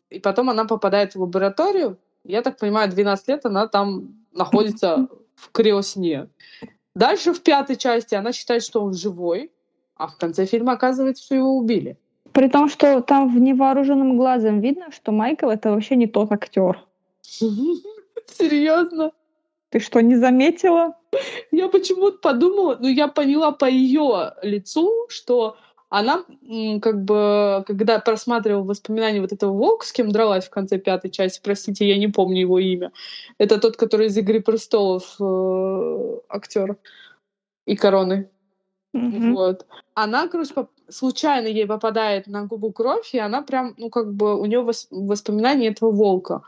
и 0.10 0.19
потом 0.19 0.50
она 0.50 0.65
попадает 0.65 1.13
в 1.13 1.22
лабораторию. 1.22 1.98
Я 2.24 2.41
так 2.41 2.58
понимаю, 2.58 2.89
12 2.89 3.28
лет 3.28 3.46
она 3.46 3.67
там 3.67 4.15
находится 4.32 5.08
в 5.36 5.52
криосне. 5.52 6.30
Дальше 6.96 7.34
в 7.34 7.41
пятой 7.41 7.76
части 7.76 8.15
она 8.15 8.32
считает, 8.32 8.63
что 8.63 8.84
он 8.84 8.93
живой, 8.93 9.52
а 9.96 10.08
в 10.08 10.17
конце 10.17 10.46
фильма 10.46 10.74
оказывается, 10.74 11.24
что 11.24 11.36
его 11.36 11.58
убили. 11.58 11.98
При 12.32 12.50
том, 12.50 12.69
что 12.69 13.02
там 13.02 13.34
в 13.34 13.39
невооруженным 13.39 14.17
глазом 14.17 14.60
видно, 14.60 14.91
что 14.91 15.12
Майкл 15.12 15.50
это 15.50 15.72
вообще 15.72 15.96
не 15.96 16.08
тот 16.08 16.32
актер. 16.32 16.84
Серьезно? 17.22 19.12
Ты 19.73 19.79
что, 19.79 20.01
не 20.01 20.15
заметила? 20.17 20.95
Я 21.49 21.67
почему-то 21.67 22.19
подумала, 22.19 22.77
ну 22.79 22.88
я 22.88 23.07
поняла 23.07 23.51
по 23.51 23.65
ее 23.65 24.36
лицу, 24.43 25.07
что 25.09 25.57
она 25.89 26.23
как 26.79 27.03
бы, 27.03 27.63
когда 27.65 27.97
просматривала 27.97 28.62
воспоминания 28.62 29.19
вот 29.19 29.31
этого 29.31 29.51
волка, 29.51 29.88
с 29.88 29.91
кем 29.91 30.12
дралась 30.12 30.45
в 30.45 30.51
конце 30.51 30.77
пятой 30.77 31.09
части, 31.09 31.41
простите, 31.43 31.89
я 31.89 31.97
не 31.97 32.07
помню 32.07 32.41
его 32.41 32.59
имя, 32.59 32.91
это 33.39 33.59
тот, 33.59 33.75
который 33.75 34.07
из 34.07 34.17
«Игры 34.17 34.41
престолов» 34.41 35.15
э, 35.19 36.19
актер 36.29 36.77
и 37.65 37.75
«Короны». 37.75 38.29
Mm-hmm. 38.95 39.33
Вот. 39.33 39.65
Она, 39.95 40.27
короче, 40.27 40.53
случайно 40.88 41.47
ей 41.47 41.65
попадает 41.65 42.27
на 42.27 42.45
губу 42.45 42.71
кровь, 42.71 43.09
и 43.15 43.17
она 43.17 43.41
прям, 43.41 43.73
ну, 43.77 43.89
как 43.89 44.13
бы 44.13 44.39
у 44.39 44.45
нее 44.45 44.63
воспоминания 44.91 45.69
этого 45.69 45.89
волка. 45.89 46.43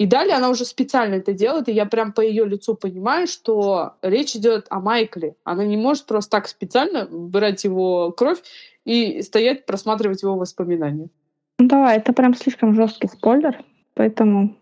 И 0.00 0.06
далее 0.06 0.34
она 0.34 0.48
уже 0.48 0.64
специально 0.64 1.16
это 1.16 1.34
делает, 1.34 1.68
и 1.68 1.72
я 1.72 1.84
прям 1.84 2.14
по 2.14 2.22
ее 2.22 2.46
лицу 2.46 2.74
понимаю, 2.74 3.26
что 3.26 3.96
речь 4.00 4.34
идет 4.34 4.66
о 4.70 4.80
Майкле. 4.80 5.36
Она 5.44 5.66
не 5.66 5.76
может 5.76 6.06
просто 6.06 6.30
так 6.30 6.48
специально 6.48 7.06
брать 7.10 7.64
его 7.64 8.10
кровь 8.10 8.38
и 8.86 9.20
стоять, 9.20 9.66
просматривать 9.66 10.22
его 10.22 10.36
воспоминания. 10.36 11.10
Давай, 11.58 11.98
это 11.98 12.14
прям 12.14 12.34
слишком 12.34 12.74
жесткий 12.74 13.08
спойлер, 13.08 13.62
поэтому 13.92 14.56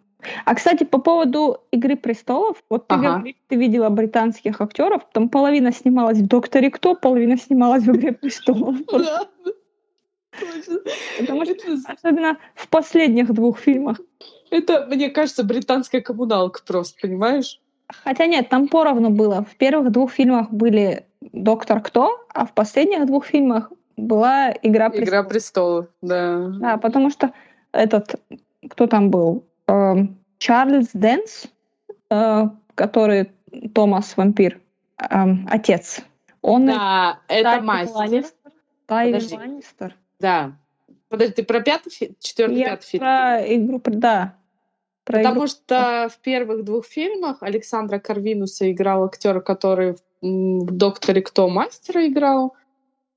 а, 0.45 0.57
кстати, 0.57 0.83
по 0.83 0.99
поводу 0.99 1.59
«Игры 1.71 1.95
престолов», 1.95 2.61
вот 2.69 2.89
ты, 2.89 2.97
ага. 2.97 3.19
говоришь, 3.19 3.37
ты 3.47 3.55
видела 3.55 3.91
британских 3.91 4.61
актеров, 4.61 5.03
там 5.13 5.29
половина 5.29 5.71
снималась 5.71 6.19
в 6.19 6.27
«Докторе 6.27 6.69
Кто», 6.73 6.97
половина 6.97 7.37
снималась 7.37 7.85
в 7.85 7.95
«Игре 7.95 8.11
престолов». 8.11 8.75
Потому 11.21 11.45
что, 11.45 11.55
особенно 11.87 12.39
в 12.57 12.67
последних 12.69 13.33
двух 13.33 13.61
фильмах. 13.61 14.01
Это, 14.51 14.87
мне 14.87 15.11
кажется, 15.11 15.45
британская 15.45 16.01
коммуналка 16.01 16.61
просто, 16.67 16.99
понимаешь? 17.01 17.61
Хотя 18.05 18.27
нет, 18.27 18.49
там 18.49 18.69
поровну 18.69 19.11
было. 19.11 19.45
В 19.45 19.57
первых 19.57 19.91
двух 19.93 20.13
фильмах 20.13 20.51
были 20.51 21.07
«Доктор 21.21 21.81
Кто», 21.81 22.27
а 22.33 22.47
в 22.47 22.53
последних 22.53 23.07
двух 23.07 23.27
фильмах 23.27 23.73
была 23.97 24.53
«Игра 24.63 24.91
престолов». 24.91 25.09
«Игра 25.09 25.23
престолов», 25.23 25.87
да. 26.03 26.49
Да, 26.61 26.77
потому 26.77 27.11
что 27.11 27.33
этот, 27.73 28.15
кто 28.69 28.87
там 28.87 29.11
был? 29.11 29.45
Эм, 29.67 30.19
Чарльз 30.39 30.91
Дэнс, 30.93 31.47
э, 32.11 32.45
который 32.75 33.31
Томас 33.75 34.17
Вампир, 34.17 34.61
эм, 35.11 35.47
отец. 35.51 36.01
Он 36.43 36.67
да, 36.67 37.21
это 37.29 37.61
мастер. 37.61 38.25
Тайвин 38.87 39.21
Ланнистер. 39.33 39.95
Да. 40.19 40.53
Подожди, 41.09 41.35
ты 41.35 41.43
про 41.43 41.61
пятый? 41.61 42.17
Четвертый, 42.21 42.59
Я 42.59 42.71
пятый 42.71 42.87
фильм? 42.87 43.01
про 43.01 43.55
игру, 43.55 43.83
да. 43.87 44.35
Про 45.05 45.19
Потому 45.19 45.41
игру. 45.41 45.47
что 45.49 46.09
в 46.13 46.19
первых 46.19 46.65
двух 46.65 46.85
фильмах 46.87 47.39
Александра 47.43 47.99
Карвинуса 47.99 48.71
играл 48.71 49.05
актер, 49.05 49.41
который 49.41 49.97
в 50.21 50.67
«Докторе 50.77 51.23
Кто» 51.23 51.49
мастера 51.49 52.07
играл, 52.07 52.55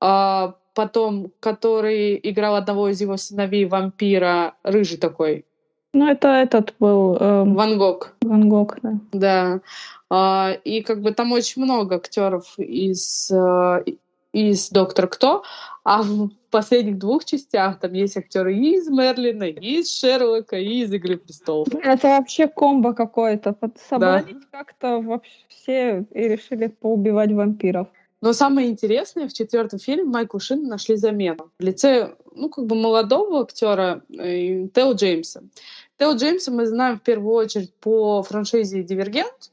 а 0.00 0.54
потом 0.74 1.32
который 1.40 2.18
играл 2.22 2.54
одного 2.56 2.88
из 2.88 3.00
его 3.00 3.16
сыновей 3.18 3.66
вампира, 3.66 4.54
рыжий 4.62 4.96
такой, 4.96 5.44
Ну, 5.92 6.08
это 6.08 6.28
этот 6.28 6.74
был 6.78 7.16
эм, 7.20 7.54
Ван 7.54 7.76
Гог. 7.76 8.14
Ван 8.22 8.48
Гог, 8.48 8.78
да. 8.82 8.92
Да. 9.12 9.60
А, 10.08 10.52
и 10.64 10.80
как 10.82 11.02
бы 11.02 11.12
там 11.12 11.32
очень 11.32 11.62
много 11.62 11.96
актеров 11.96 12.58
из, 12.58 13.30
э, 13.30 13.84
из 14.32 14.70
Доктор 14.70 15.08
Кто, 15.08 15.42
а 15.84 16.02
в 16.02 16.30
последних 16.50 16.98
двух 16.98 17.24
частях 17.24 17.80
там 17.80 17.92
есть 17.92 18.16
актеры 18.16 18.56
и 18.56 18.76
из 18.76 18.88
Мерлина, 18.88 19.44
и 19.44 19.80
из 19.80 19.92
Шерлока, 19.92 20.56
и 20.56 20.82
из 20.82 20.92
Игры 20.92 21.16
престолов. 21.16 21.68
Это 21.74 22.08
вообще 22.08 22.48
комбо 22.48 22.94
какое-то. 22.94 23.56
Собрались 23.88 24.36
как-то 24.50 25.00
вообще 25.00 26.04
и 26.10 26.28
решили 26.28 26.68
поубивать 26.68 27.32
вампиров. 27.32 27.88
Но 28.20 28.32
самое 28.32 28.70
интересное, 28.70 29.28
в 29.28 29.32
четвертом 29.32 29.80
фильме 29.80 30.04
Майклу 30.04 30.38
Шину 30.38 30.68
нашли 30.68 30.94
замену 30.94 31.50
в 31.58 31.62
лице, 31.62 32.14
ну, 32.36 32.48
как 32.48 32.66
бы 32.66 32.76
молодого 32.76 33.42
актера 33.42 34.02
э, 34.16 34.68
Тео 34.68 34.92
Джеймса. 34.92 35.42
Тео 35.98 36.12
Джеймса 36.12 36.52
мы 36.52 36.66
знаем 36.66 37.00
в 37.00 37.02
первую 37.02 37.34
очередь 37.34 37.74
по 37.74 38.22
франшизе 38.22 38.84
«Дивергент» 38.84 39.50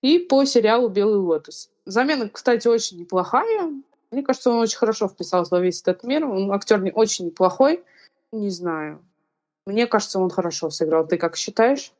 и 0.00 0.18
по 0.18 0.46
сериалу 0.46 0.88
«Белый 0.88 1.18
лотос». 1.18 1.68
Замена, 1.84 2.30
кстати, 2.30 2.66
очень 2.66 2.98
неплохая. 2.98 3.74
Мне 4.10 4.22
кажется, 4.22 4.50
он 4.50 4.60
очень 4.60 4.78
хорошо 4.78 5.08
вписался 5.08 5.54
во 5.54 5.60
весь 5.60 5.82
этот 5.82 6.02
мир. 6.04 6.24
Он 6.24 6.50
актер 6.52 6.80
не 6.80 6.90
очень 6.90 7.26
неплохой. 7.26 7.82
Не 8.32 8.50
знаю. 8.50 9.00
Мне 9.66 9.86
кажется, 9.86 10.18
он 10.18 10.30
хорошо 10.30 10.70
сыграл. 10.70 11.06
Ты 11.06 11.18
как 11.18 11.36
считаешь? 11.36 11.92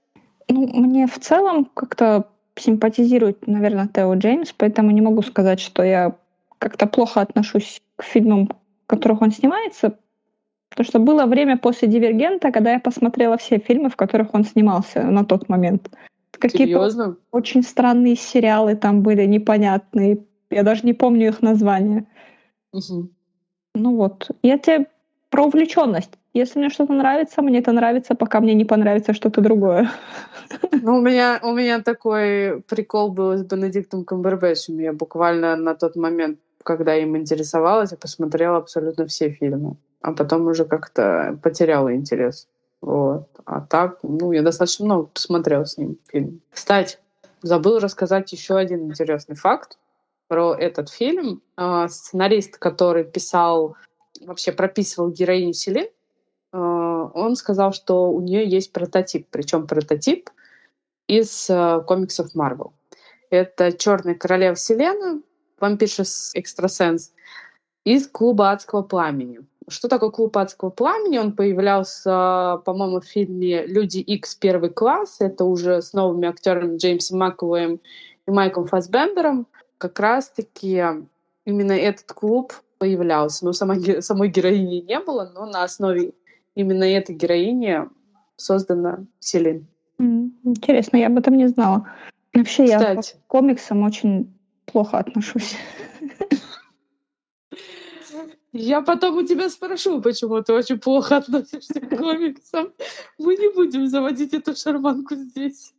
Ну, 0.49 0.67
мне 0.67 1.07
в 1.07 1.19
целом 1.19 1.67
как-то 1.67 2.29
симпатизирует, 2.57 3.47
наверное, 3.47 3.89
Тео 3.89 4.15
Джеймс, 4.15 4.53
поэтому 4.57 4.91
не 4.91 5.01
могу 5.01 5.23
сказать, 5.23 5.61
что 5.61 5.83
я 5.83 6.17
как-то 6.59 6.87
плохо 6.87 7.21
отношусь 7.21 7.83
к 7.97 8.03
фильмам, 8.03 8.47
в 8.47 8.87
которых 8.87 9.23
он 9.23 9.31
снимается, 9.31 9.99
потому 10.71 10.87
что 10.87 10.99
было 10.99 11.27
время 11.27 11.57
после 11.57 11.89
«Дивергента», 11.89 12.51
когда 12.51 12.73
я 12.73 12.81
посмотрела 12.81 13.37
все 13.37 13.59
фильмы, 13.59 13.91
в 13.91 13.97
которых 13.97 14.35
он 14.35 14.45
снимался 14.45 15.03
на 15.03 15.25
тот 15.25 15.49
момент. 15.49 15.91
Какие-то 16.33 17.17
очень 17.33 17.63
странные 17.63 18.15
сериалы 18.15 18.77
там 18.77 19.03
были, 19.03 19.25
непонятные. 19.25 20.25
Я 20.51 20.63
даже 20.63 20.83
не 20.85 20.95
помню 20.95 21.29
их 21.29 21.43
названия. 21.43 22.07
Мгм. 22.73 23.11
Ну 23.75 23.97
вот. 23.97 24.31
Я 24.43 24.59
тебе 24.59 24.87
про 25.31 25.45
увлеченность. 25.45 26.13
Если 26.35 26.59
мне 26.59 26.71
что-то 26.71 26.93
нравится, 26.93 27.43
мне 27.43 27.59
это 27.59 27.73
нравится, 27.73 28.15
пока 28.15 28.41
мне 28.41 28.55
не 28.55 28.65
понравится 28.65 29.13
что-то 29.13 29.41
другое. 29.41 29.91
Ну, 30.83 30.97
у 30.97 31.01
меня, 31.01 31.41
у 31.43 31.53
меня 31.53 31.83
такой 31.83 32.63
прикол 32.63 33.11
был 33.11 33.37
с 33.37 33.43
Бенедиктом 33.43 34.05
Камбербэтчем. 34.05 34.79
Я 34.79 34.93
буквально 34.93 35.57
на 35.57 35.75
тот 35.75 35.97
момент, 35.97 36.39
когда 36.63 36.95
им 36.95 37.17
интересовалась, 37.17 37.93
я 37.93 37.99
посмотрела 37.99 38.59
абсолютно 38.59 39.07
все 39.07 39.31
фильмы. 39.31 39.77
А 40.01 40.13
потом 40.13 40.47
уже 40.47 40.65
как-то 40.65 41.39
потеряла 41.43 41.95
интерес. 41.95 42.49
Вот. 42.81 43.29
А 43.45 43.61
так, 43.61 43.99
ну, 44.03 44.33
я 44.33 44.43
достаточно 44.43 44.85
много 44.85 45.07
посмотрела 45.07 45.65
с 45.65 45.77
ним 45.77 45.99
фильм. 46.07 46.41
Кстати, 46.51 46.99
забыл 47.43 47.79
рассказать 47.79 48.33
еще 48.33 48.57
один 48.57 48.89
интересный 48.89 49.37
факт 49.37 49.77
про 50.29 50.55
этот 50.55 50.91
фильм. 50.91 51.43
А, 51.57 51.89
Сценарист, 51.89 52.59
который 52.59 53.05
писал, 53.05 53.77
вообще 54.21 54.53
прописывал 54.53 55.11
героиню 55.11 55.55
Селин, 55.55 55.89
а, 56.53 57.11
он 57.15 57.37
сказал, 57.37 57.73
что 57.73 58.11
у 58.11 58.21
нее 58.21 58.47
есть 58.47 58.73
прототип. 58.73 59.27
Причем 59.31 59.67
прототип 59.67 60.31
из 61.09 61.49
э, 61.49 61.81
комиксов 61.87 62.35
Марвел. 62.35 62.75
Это 63.31 63.73
Черная 63.73 64.15
королева 64.15 64.55
Вселенная, 64.55 65.23
вампирша 65.59 66.05
экстрасенс 66.35 67.13
из 67.85 68.07
клуба 68.07 68.53
адского 68.53 68.83
пламени. 68.83 69.41
Что 69.69 69.89
такое 69.89 70.11
клуб 70.11 70.37
адского 70.37 70.71
пламени? 70.71 71.19
Он 71.19 71.33
появлялся, 71.33 72.61
по-моему, 72.65 73.01
в 73.01 73.07
фильме 73.07 73.67
Люди 73.67 73.99
Икс 73.99 74.35
первый 74.35 74.71
класс. 74.71 75.17
Это 75.21 75.45
уже 75.45 75.83
с 75.83 75.93
новыми 75.93 76.29
актерами 76.29 76.77
Джеймсом 76.77 77.19
Маковым 77.19 77.81
и 78.27 78.31
Майком 78.31 78.67
Фассбендером. 78.67 79.47
Как 79.79 79.99
раз-таки 80.01 80.83
именно 81.45 81.73
этот 81.73 82.13
клуб 82.13 82.53
появлялся. 82.79 83.45
Но 83.45 83.53
сама, 83.53 83.77
самой 84.01 84.29
героини 84.29 84.81
не 84.81 85.01
было, 85.01 85.31
но 85.33 85.47
на 85.47 85.63
основе 85.63 86.13
именно 86.55 86.85
этой 86.85 87.15
героини 87.15 87.89
создана 88.37 89.05
Селин. 89.21 89.67
Интересно, 89.99 90.97
я 90.97 91.07
об 91.07 91.19
этом 91.19 91.37
не 91.37 91.49
знала. 91.49 91.89
Вообще, 92.35 92.65
я 92.67 92.79
Кстати. 92.79 93.15
к 93.15 93.27
комиксам 93.27 93.83
очень 93.83 94.33
плохо 94.67 94.99
отношусь. 94.99 95.57
Я 98.53 98.81
потом 98.81 99.19
у 99.19 99.23
тебя 99.23 99.51
спрошу, 99.51 100.01
почему 100.01 100.43
ты 100.43 100.53
очень 100.53 100.79
плохо 100.79 101.19
относишься 101.19 101.81
к 101.81 101.97
комиксам. 101.97 102.73
Мы 103.19 103.37
не 103.37 103.53
будем 103.53 103.87
заводить 103.89 104.33
эту 104.35 104.57
шарманку 104.57 105.15
здесь. 105.15 105.75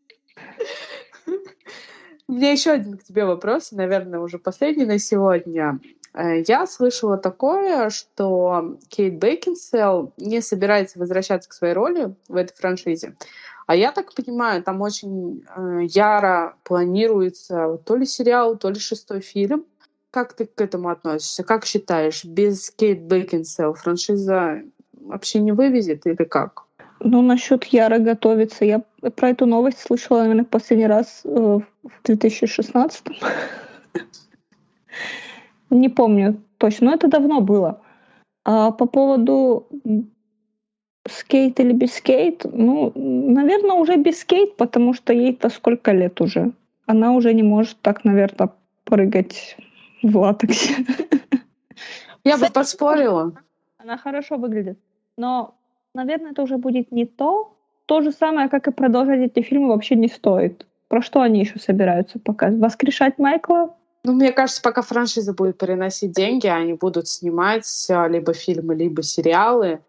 У 2.29 2.33
меня 2.33 2.51
еще 2.51 2.69
один 2.69 2.95
к 2.95 3.03
тебе 3.03 3.25
вопрос, 3.25 3.71
наверное, 3.71 4.19
уже 4.19 4.37
последний 4.37 4.85
на 4.85 4.99
сегодня. 4.99 5.79
Э, 6.13 6.43
Я 6.47 6.67
слышала 6.67 7.17
такое, 7.17 7.89
что 7.89 8.77
Кейт 8.87 9.15
Бекинсел 9.15 10.13
не 10.15 10.39
собирается 10.39 10.99
возвращаться 10.99 11.49
к 11.49 11.53
своей 11.53 11.73
роли 11.73 12.13
в 12.27 12.35
этой 12.35 12.55
франшизе. 12.55 13.15
А 13.65 13.75
я 13.75 13.91
так 13.91 14.13
понимаю, 14.13 14.61
там 14.61 14.79
очень 14.81 15.43
э, 15.43 15.87
яро 15.89 16.55
планируется 16.63 17.79
то 17.83 17.95
ли 17.95 18.05
сериал, 18.05 18.57
то 18.57 18.69
ли 18.69 18.79
шестой 18.79 19.21
фильм. 19.21 19.65
Как 20.11 20.33
ты 20.33 20.45
к 20.45 20.61
этому 20.61 20.89
относишься? 20.89 21.43
Как 21.43 21.65
считаешь, 21.65 22.23
без 22.25 22.69
Кейт 22.69 23.01
Бекинсел 23.01 23.73
франшиза 23.73 24.61
вообще 24.93 25.39
не 25.39 25.51
вывезет 25.51 26.05
или 26.05 26.25
как? 26.25 26.65
Ну, 26.99 27.21
насчет 27.21 27.63
Яра 27.65 27.97
готовиться. 27.97 28.65
Я 28.65 28.83
про 29.15 29.29
эту 29.29 29.45
новость 29.45 29.79
слышала, 29.79 30.19
наверное, 30.19 30.43
последний 30.43 30.87
раз 30.87 31.21
э, 31.23 31.59
в 31.89 32.05
2016 32.05 33.05
Не 35.69 35.89
помню 35.89 36.41
точно, 36.57 36.87
но 36.87 36.93
это 36.93 37.07
давно 37.07 37.41
было. 37.41 37.81
А 38.45 38.71
по 38.71 38.85
поводу 38.85 39.67
скейт 41.07 41.59
или 41.59 41.73
без 41.73 41.93
скейт, 41.93 42.45
ну, 42.51 42.91
наверное, 42.95 43.75
уже 43.75 43.95
без 43.97 44.19
скейт, 44.19 44.57
потому 44.57 44.93
что 44.93 45.13
ей-то 45.13 45.49
сколько 45.49 45.91
лет 45.91 46.21
уже. 46.21 46.51
Она 46.85 47.11
уже 47.13 47.33
не 47.33 47.43
может 47.43 47.77
так, 47.81 48.03
наверное, 48.03 48.49
прыгать 48.83 49.57
в 50.01 50.17
латексе. 50.17 50.73
Я 52.23 52.37
бы 52.37 52.47
поспорила. 52.51 53.33
Она 53.77 53.97
хорошо 53.97 54.37
выглядит. 54.37 54.79
Но, 55.17 55.55
наверное, 55.93 56.31
это 56.31 56.41
уже 56.41 56.57
будет 56.57 56.91
не 56.91 57.05
то. 57.05 57.55
То 57.85 58.01
же 58.01 58.11
самое, 58.11 58.49
как 58.49 58.67
и 58.67 58.71
продолжать 58.71 59.19
эти 59.19 59.41
фильмы, 59.41 59.69
вообще 59.69 59.95
не 59.95 60.07
стоит. 60.07 60.65
Про 60.89 61.03
что 61.03 61.21
они 61.21 61.39
еще 61.39 61.59
собираются 61.59 62.19
показывать? 62.19 62.61
Воскрешать 62.61 63.19
Майкла? 63.19 63.75
Ну, 64.03 64.13
мне 64.13 64.31
кажется, 64.31 64.61
пока 64.61 64.81
франшиза 64.81 65.33
будет 65.33 65.57
приносить 65.57 66.11
деньги, 66.11 66.47
они 66.47 66.73
будут 66.73 67.07
снимать 67.07 67.65
либо 68.09 68.33
фильмы, 68.33 68.75
либо 68.75 69.03
сериалы. 69.03 69.81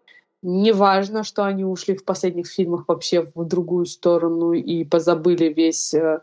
Неважно, 0.43 1.23
что 1.23 1.43
они 1.43 1.65
ушли 1.65 1.95
в 1.95 2.05
последних 2.05 2.47
фильмах 2.47 2.85
вообще 2.87 3.31
в 3.33 3.45
другую 3.45 3.85
сторону 3.85 4.53
и 4.53 4.83
позабыли 4.83 5.45
весь, 5.45 5.93
э, 5.93 6.21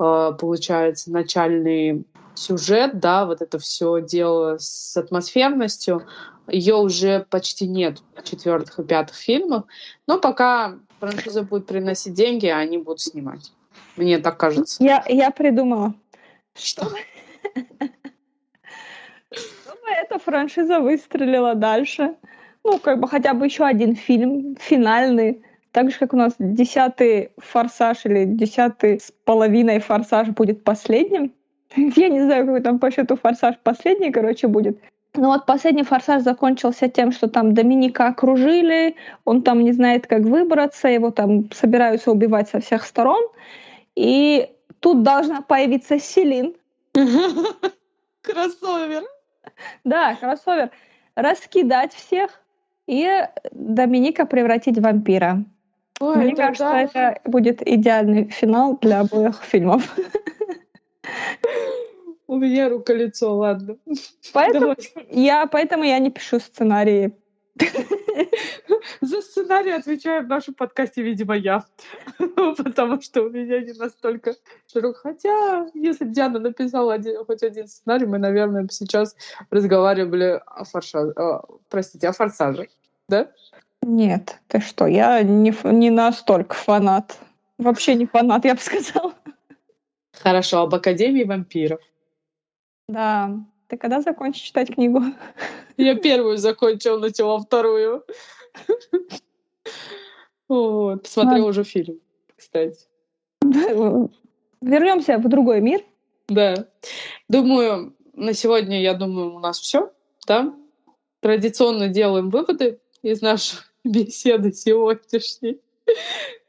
э, 0.00 0.32
получается, 0.38 1.12
начальный 1.12 2.04
сюжет, 2.34 2.98
да, 3.00 3.26
вот 3.26 3.42
это 3.42 3.58
все 3.58 4.00
дело 4.00 4.56
с 4.58 4.96
атмосферностью. 4.96 6.06
Ее 6.48 6.76
уже 6.76 7.26
почти 7.30 7.66
нет 7.66 7.98
в 8.16 8.22
четвертых 8.22 8.78
и 8.78 8.84
пятых 8.84 9.16
фильмах. 9.16 9.64
Но 10.06 10.18
пока 10.18 10.78
франшиза 10.98 11.42
будет 11.42 11.66
приносить 11.66 12.14
деньги, 12.14 12.46
они 12.46 12.78
будут 12.78 13.00
снимать. 13.00 13.52
Мне 13.98 14.18
так 14.18 14.36
кажется. 14.36 14.82
Я, 14.82 15.04
я 15.08 15.30
придумала. 15.30 15.94
Что? 16.54 16.86
Чтобы 19.30 19.88
эта 20.02 20.18
франшиза 20.18 20.80
выстрелила 20.80 21.54
дальше. 21.54 22.14
Ну, 22.64 22.78
как 22.78 23.00
бы 23.00 23.08
хотя 23.08 23.34
бы 23.34 23.46
еще 23.46 23.64
один 23.64 23.96
фильм 23.96 24.56
финальный. 24.60 25.42
Так 25.72 25.90
же, 25.90 25.98
как 25.98 26.14
у 26.14 26.16
нас 26.16 26.34
десятый 26.38 27.32
форсаж 27.38 28.06
или 28.06 28.24
десятый 28.24 29.00
с 29.00 29.12
половиной 29.24 29.80
форсаж 29.80 30.28
будет 30.28 30.64
последним. 30.64 31.32
Я 31.76 32.08
не 32.08 32.22
знаю, 32.22 32.46
какой 32.46 32.60
там 32.60 32.78
по 32.78 32.90
счету 32.90 33.16
форсаж 33.16 33.56
последний, 33.62 34.12
короче, 34.12 34.46
будет. 34.46 34.78
Ну 35.14 35.26
вот 35.28 35.46
последний 35.46 35.82
форсаж 35.82 36.22
закончился 36.22 36.88
тем, 36.88 37.12
что 37.12 37.28
там 37.28 37.54
Доминика 37.54 38.06
окружили, 38.06 38.94
он 39.24 39.42
там 39.42 39.64
не 39.64 39.72
знает, 39.72 40.06
как 40.06 40.22
выбраться, 40.22 40.88
его 40.88 41.10
там 41.10 41.50
собираются 41.52 42.12
убивать 42.12 42.48
со 42.48 42.60
всех 42.60 42.84
сторон. 42.84 43.22
И 43.98 44.48
тут 44.78 45.02
должна 45.02 45.40
появиться 45.42 45.98
Селин, 45.98 46.54
Кроссовер. 48.22 49.02
да, 49.82 50.14
кроссовер, 50.14 50.70
раскидать 51.16 51.92
всех 51.94 52.40
и 52.86 53.08
Доминика 53.50 54.24
превратить 54.24 54.78
в 54.78 54.82
вампира. 54.82 55.42
Ой, 55.98 56.16
Мне 56.16 56.32
это 56.32 56.36
кажется, 56.42 56.64
да. 56.64 56.80
это 56.82 57.20
будет 57.24 57.66
идеальный 57.66 58.28
финал 58.28 58.78
для 58.80 59.00
обоих 59.00 59.42
фильмов. 59.42 59.82
У 62.28 62.36
меня 62.36 62.68
рука-лицо, 62.68 63.34
ладно. 63.34 63.78
Поэтому 64.32 64.76
я, 65.10 65.46
поэтому 65.46 65.82
я 65.82 65.98
не 65.98 66.10
пишу 66.10 66.38
сценарии. 66.38 67.16
За 69.00 69.20
сценарий 69.22 69.70
отвечаю 69.70 70.24
в 70.24 70.28
нашем 70.28 70.54
подкасте, 70.54 71.02
видимо, 71.02 71.36
я. 71.36 71.64
Потому 72.36 73.00
что 73.00 73.22
у 73.22 73.30
меня 73.30 73.60
не 73.60 73.72
настолько 73.72 74.34
широк. 74.72 74.98
Хотя, 74.98 75.66
если 75.74 76.04
бы 76.04 76.12
Диана 76.12 76.38
написала 76.38 76.94
один, 76.94 77.24
хоть 77.24 77.42
один 77.42 77.68
сценарий, 77.68 78.06
мы, 78.06 78.18
наверное, 78.18 78.66
сейчас 78.70 79.16
разговаривали 79.50 80.40
о 80.46 80.64
форсаже. 80.64 81.14
Простите, 81.68 82.08
о 82.08 82.12
форсаже. 82.12 82.68
Да? 83.08 83.28
Нет, 83.82 84.38
ты 84.48 84.60
что, 84.60 84.86
я 84.86 85.22
не, 85.22 85.54
не 85.64 85.90
настолько 85.90 86.54
фанат. 86.54 87.18
Вообще 87.58 87.94
не 87.94 88.06
фанат, 88.06 88.44
я 88.44 88.54
бы 88.54 88.60
сказала. 88.60 89.14
Хорошо, 90.12 90.62
об 90.62 90.74
Академии 90.74 91.24
вампиров. 91.24 91.80
Да. 92.88 93.30
Ты 93.68 93.76
когда 93.76 94.00
закончишь 94.00 94.42
читать 94.42 94.74
книгу? 94.74 95.02
Я 95.76 95.94
первую 95.94 96.38
закончила, 96.38 96.98
начала 96.98 97.38
вторую. 97.38 98.04
Вот, 100.48 101.02
посмотрела 101.02 101.48
уже 101.48 101.62
фильм, 101.62 102.00
кстати. 102.34 102.86
Вернемся 103.42 105.18
в 105.18 105.28
другой 105.28 105.60
мир. 105.60 105.82
Да. 106.28 106.66
Думаю, 107.28 107.94
на 108.14 108.32
сегодня, 108.32 108.80
я 108.80 108.94
думаю, 108.94 109.34
у 109.34 109.38
нас 109.38 109.60
все. 109.60 109.92
Да? 110.26 110.54
Традиционно 111.20 111.88
делаем 111.88 112.30
выводы 112.30 112.80
из 113.02 113.20
нашей 113.20 113.58
беседы 113.84 114.52
сегодняшней. 114.52 115.60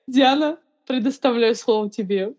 Диана, 0.08 0.58
предоставляю 0.88 1.56
слово 1.56 1.90
тебе. 1.90 2.34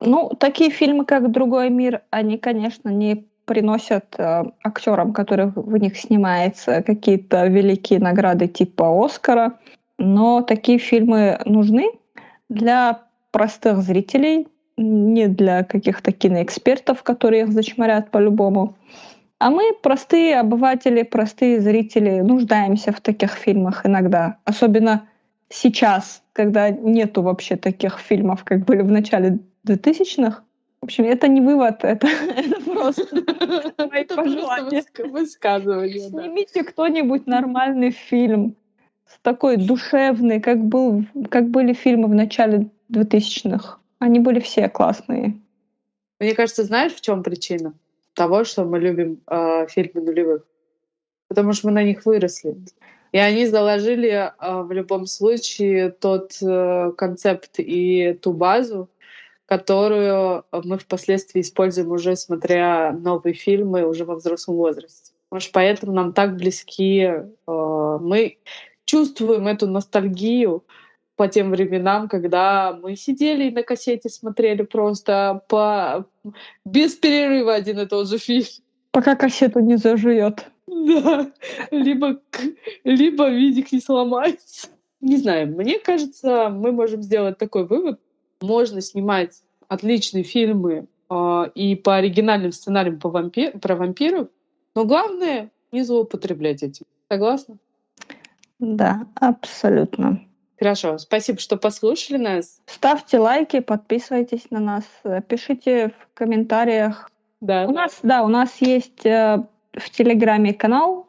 Ну, 0.00 0.30
такие 0.38 0.70
фильмы, 0.70 1.04
как 1.04 1.30
«Другой 1.30 1.68
мир», 1.68 2.02
они, 2.10 2.38
конечно, 2.38 2.88
не 2.88 3.28
приносят 3.50 4.14
э, 4.16 4.44
актерам, 4.62 5.12
которых 5.12 5.56
в 5.56 5.76
них 5.76 5.98
снимается, 5.98 6.82
какие-то 6.82 7.48
великие 7.48 7.98
награды 7.98 8.46
типа 8.46 9.04
Оскара. 9.04 9.58
Но 9.98 10.42
такие 10.42 10.78
фильмы 10.78 11.36
нужны 11.46 11.90
для 12.48 13.00
простых 13.32 13.78
зрителей, 13.82 14.46
не 14.76 15.26
для 15.26 15.64
каких-то 15.64 16.12
киноэкспертов, 16.12 17.02
которые 17.02 17.42
их 17.42 17.52
зачморят 17.52 18.12
по-любому. 18.12 18.76
А 19.40 19.50
мы, 19.50 19.74
простые 19.82 20.38
обыватели, 20.38 21.02
простые 21.02 21.60
зрители, 21.60 22.20
нуждаемся 22.20 22.92
в 22.92 23.00
таких 23.00 23.32
фильмах 23.32 23.84
иногда. 23.84 24.36
Особенно 24.44 25.08
сейчас, 25.48 26.22
когда 26.34 26.70
нету 26.70 27.22
вообще 27.22 27.56
таких 27.56 27.98
фильмов, 27.98 28.44
как 28.44 28.64
были 28.64 28.82
в 28.82 28.92
начале 28.92 29.40
2000-х. 29.66 30.44
В 30.82 30.84
общем, 30.84 31.04
это 31.04 31.28
не 31.28 31.40
вывод, 31.40 31.78
это, 31.84 32.06
это 32.36 32.60
просто 32.62 33.88
мои 33.90 34.04
пожелания. 34.04 34.84
Высказывание. 34.98 36.08
Снимите 36.08 36.64
кто-нибудь 36.64 37.26
нормальный 37.26 37.90
фильм 37.90 38.56
с 39.06 39.18
такой 39.22 39.56
душевный, 39.56 40.40
как, 40.40 40.58
был, 40.58 41.04
как 41.30 41.48
были 41.48 41.72
фильмы 41.72 42.08
в 42.08 42.14
начале 42.14 42.70
2000-х. 42.92 43.78
Они 43.98 44.20
были 44.20 44.40
все 44.40 44.68
классные. 44.68 45.38
Мне 46.18 46.34
кажется, 46.34 46.64
знаешь, 46.64 46.94
в 46.94 47.00
чем 47.00 47.22
причина? 47.22 47.74
того, 48.14 48.44
что 48.44 48.64
мы 48.64 48.78
любим 48.78 49.22
э, 49.26 49.66
фильмы 49.68 50.02
нулевых. 50.02 50.42
Потому 51.28 51.52
что 51.52 51.68
мы 51.68 51.72
на 51.72 51.82
них 51.82 52.04
выросли. 52.04 52.56
И 53.12 53.18
они 53.18 53.46
заложили 53.46 54.10
э, 54.10 54.62
в 54.62 54.70
любом 54.72 55.06
случае 55.06 55.90
тот 55.90 56.32
э, 56.42 56.92
концепт 56.96 57.58
и 57.58 58.12
ту 58.20 58.32
базу, 58.32 58.88
которую 59.50 60.44
мы 60.52 60.78
впоследствии 60.78 61.40
используем 61.40 61.90
уже 61.90 62.14
смотря 62.14 62.92
новые 62.92 63.34
фильмы 63.34 63.84
уже 63.84 64.04
во 64.04 64.14
взрослом 64.14 64.54
возрасте. 64.54 65.12
Может, 65.32 65.50
поэтому 65.50 65.92
нам 65.92 66.12
так 66.12 66.36
близки, 66.36 67.00
э, 67.00 67.98
мы 68.00 68.38
чувствуем 68.84 69.48
эту 69.48 69.66
ностальгию 69.66 70.64
по 71.16 71.26
тем 71.26 71.50
временам, 71.50 72.08
когда 72.08 72.78
мы 72.80 72.94
сидели 72.94 73.48
и 73.48 73.50
на 73.50 73.64
кассете 73.64 74.08
смотрели 74.08 74.62
просто 74.62 75.42
по... 75.48 76.06
без 76.64 76.94
перерыва 76.94 77.52
один 77.52 77.80
и 77.80 77.86
тот 77.86 78.08
же 78.08 78.18
фильм. 78.18 78.46
Пока 78.92 79.16
кассету 79.16 79.58
не 79.58 79.76
зажует. 79.76 80.46
Да, 80.68 81.32
либо, 81.72 82.20
либо 82.84 83.28
видик 83.28 83.72
не 83.72 83.80
сломается. 83.80 84.68
Не 85.00 85.16
знаю, 85.16 85.48
мне 85.48 85.80
кажется, 85.80 86.50
мы 86.50 86.70
можем 86.70 87.02
сделать 87.02 87.36
такой 87.36 87.66
вывод. 87.66 87.98
Можно 88.40 88.80
снимать 88.80 89.42
отличные 89.68 90.24
фильмы 90.24 90.86
э, 91.10 91.44
и 91.54 91.76
по 91.76 91.96
оригинальным 91.96 92.52
сценариям 92.52 92.98
по 92.98 93.08
вампир, 93.08 93.58
про 93.58 93.76
вампиров, 93.76 94.28
но 94.74 94.84
главное 94.84 95.50
не 95.72 95.82
злоупотреблять 95.82 96.62
этим. 96.62 96.86
Согласна? 97.08 97.56
Да, 98.58 99.06
абсолютно. 99.14 100.20
Хорошо, 100.58 100.98
спасибо, 100.98 101.38
что 101.38 101.56
послушали 101.56 102.18
нас. 102.18 102.60
Ставьте 102.66 103.18
лайки, 103.18 103.60
подписывайтесь 103.60 104.50
на 104.50 104.60
нас, 104.60 104.84
пишите 105.26 105.88
в 105.88 106.14
комментариях. 106.14 107.10
Да. 107.40 107.66
У 107.66 107.72
нас, 107.72 108.00
да, 108.02 108.22
у 108.22 108.28
нас 108.28 108.60
есть 108.60 109.06
э, 109.06 109.42
в 109.72 109.90
Телеграме 109.90 110.52
канал, 110.52 111.08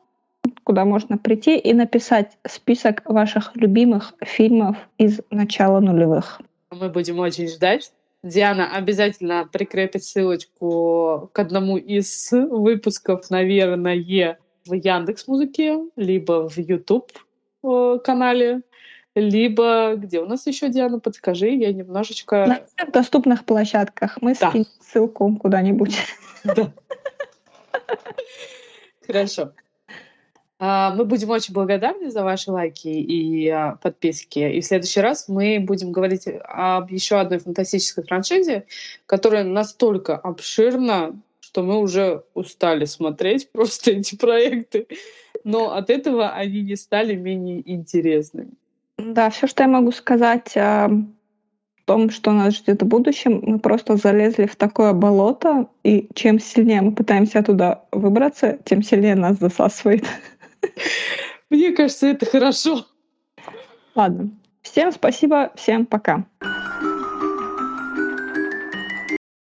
куда 0.63 0.85
можно 0.85 1.17
прийти 1.17 1.57
и 1.57 1.73
написать 1.73 2.37
список 2.47 3.01
ваших 3.05 3.55
любимых 3.55 4.13
фильмов 4.21 4.77
из 4.97 5.19
начала 5.29 5.81
нулевых. 5.81 6.39
Мы 6.81 6.89
будем 6.89 7.19
очень 7.19 7.47
ждать. 7.47 7.93
Диана 8.23 8.75
обязательно 8.75 9.47
прикрепит 9.51 10.03
ссылочку 10.03 11.29
к 11.31 11.37
одному 11.37 11.77
из 11.77 12.29
выпусков, 12.31 13.29
наверное, 13.29 14.37
в 14.65 14.73
Яндекс 14.73 15.27
Музыке, 15.27 15.77
либо 15.95 16.49
в 16.49 16.57
YouTube 16.57 17.11
э, 17.63 17.99
канале 18.03 18.61
либо 19.13 19.95
где 19.95 20.21
у 20.21 20.25
нас 20.25 20.47
еще, 20.47 20.69
Диана, 20.69 20.99
подскажи, 20.99 21.49
я 21.49 21.73
немножечко... 21.73 22.45
На 22.47 22.65
всех 22.65 22.93
доступных 22.93 23.43
площадках. 23.45 24.21
Мы 24.21 24.35
да. 24.39 24.49
скинем 24.49 24.67
ссылку 24.79 25.35
куда-нибудь. 25.35 25.97
Да. 26.43 26.71
Хорошо. 29.05 29.51
А, 30.63 30.93
мы 30.93 31.05
будем 31.05 31.31
очень 31.31 31.55
благодарны 31.55 32.11
за 32.11 32.23
ваши 32.23 32.51
лайки 32.51 32.87
и 32.87 33.49
а, 33.49 33.79
подписки. 33.81 34.37
И 34.37 34.61
в 34.61 34.65
следующий 34.65 35.01
раз 35.01 35.27
мы 35.27 35.59
будем 35.59 35.91
говорить 35.91 36.27
об 36.43 36.91
еще 36.91 37.15
одной 37.15 37.39
фантастической 37.39 38.03
франшизе, 38.03 38.65
которая 39.07 39.43
настолько 39.43 40.15
обширна, 40.15 41.19
что 41.39 41.63
мы 41.63 41.79
уже 41.79 42.23
устали 42.35 42.85
смотреть 42.85 43.49
просто 43.51 43.89
эти 43.89 44.15
проекты. 44.15 44.85
Но 45.43 45.73
от 45.73 45.89
этого 45.89 46.29
они 46.29 46.61
не 46.61 46.75
стали 46.75 47.15
менее 47.15 47.63
интересными. 47.65 48.51
Да, 48.99 49.31
все, 49.31 49.47
что 49.47 49.63
я 49.63 49.67
могу 49.67 49.91
сказать 49.91 50.55
о 50.57 50.91
том, 51.85 52.11
что 52.11 52.33
нас 52.33 52.57
ждет 52.57 52.83
в 52.83 52.85
будущем, 52.85 53.41
мы 53.41 53.57
просто 53.57 53.95
залезли 53.95 54.45
в 54.45 54.55
такое 54.55 54.93
болото, 54.93 55.69
и 55.83 56.07
чем 56.13 56.39
сильнее 56.39 56.81
мы 56.81 56.91
пытаемся 56.91 57.41
туда 57.41 57.83
выбраться, 57.91 58.59
тем 58.63 58.83
сильнее 58.83 59.15
нас 59.15 59.39
засасывает. 59.39 60.05
Мне 61.49 61.71
кажется, 61.71 62.07
это 62.07 62.25
хорошо. 62.25 62.85
Ладно. 63.95 64.31
Всем 64.61 64.91
спасибо, 64.91 65.51
всем 65.55 65.85
пока. 65.85 66.25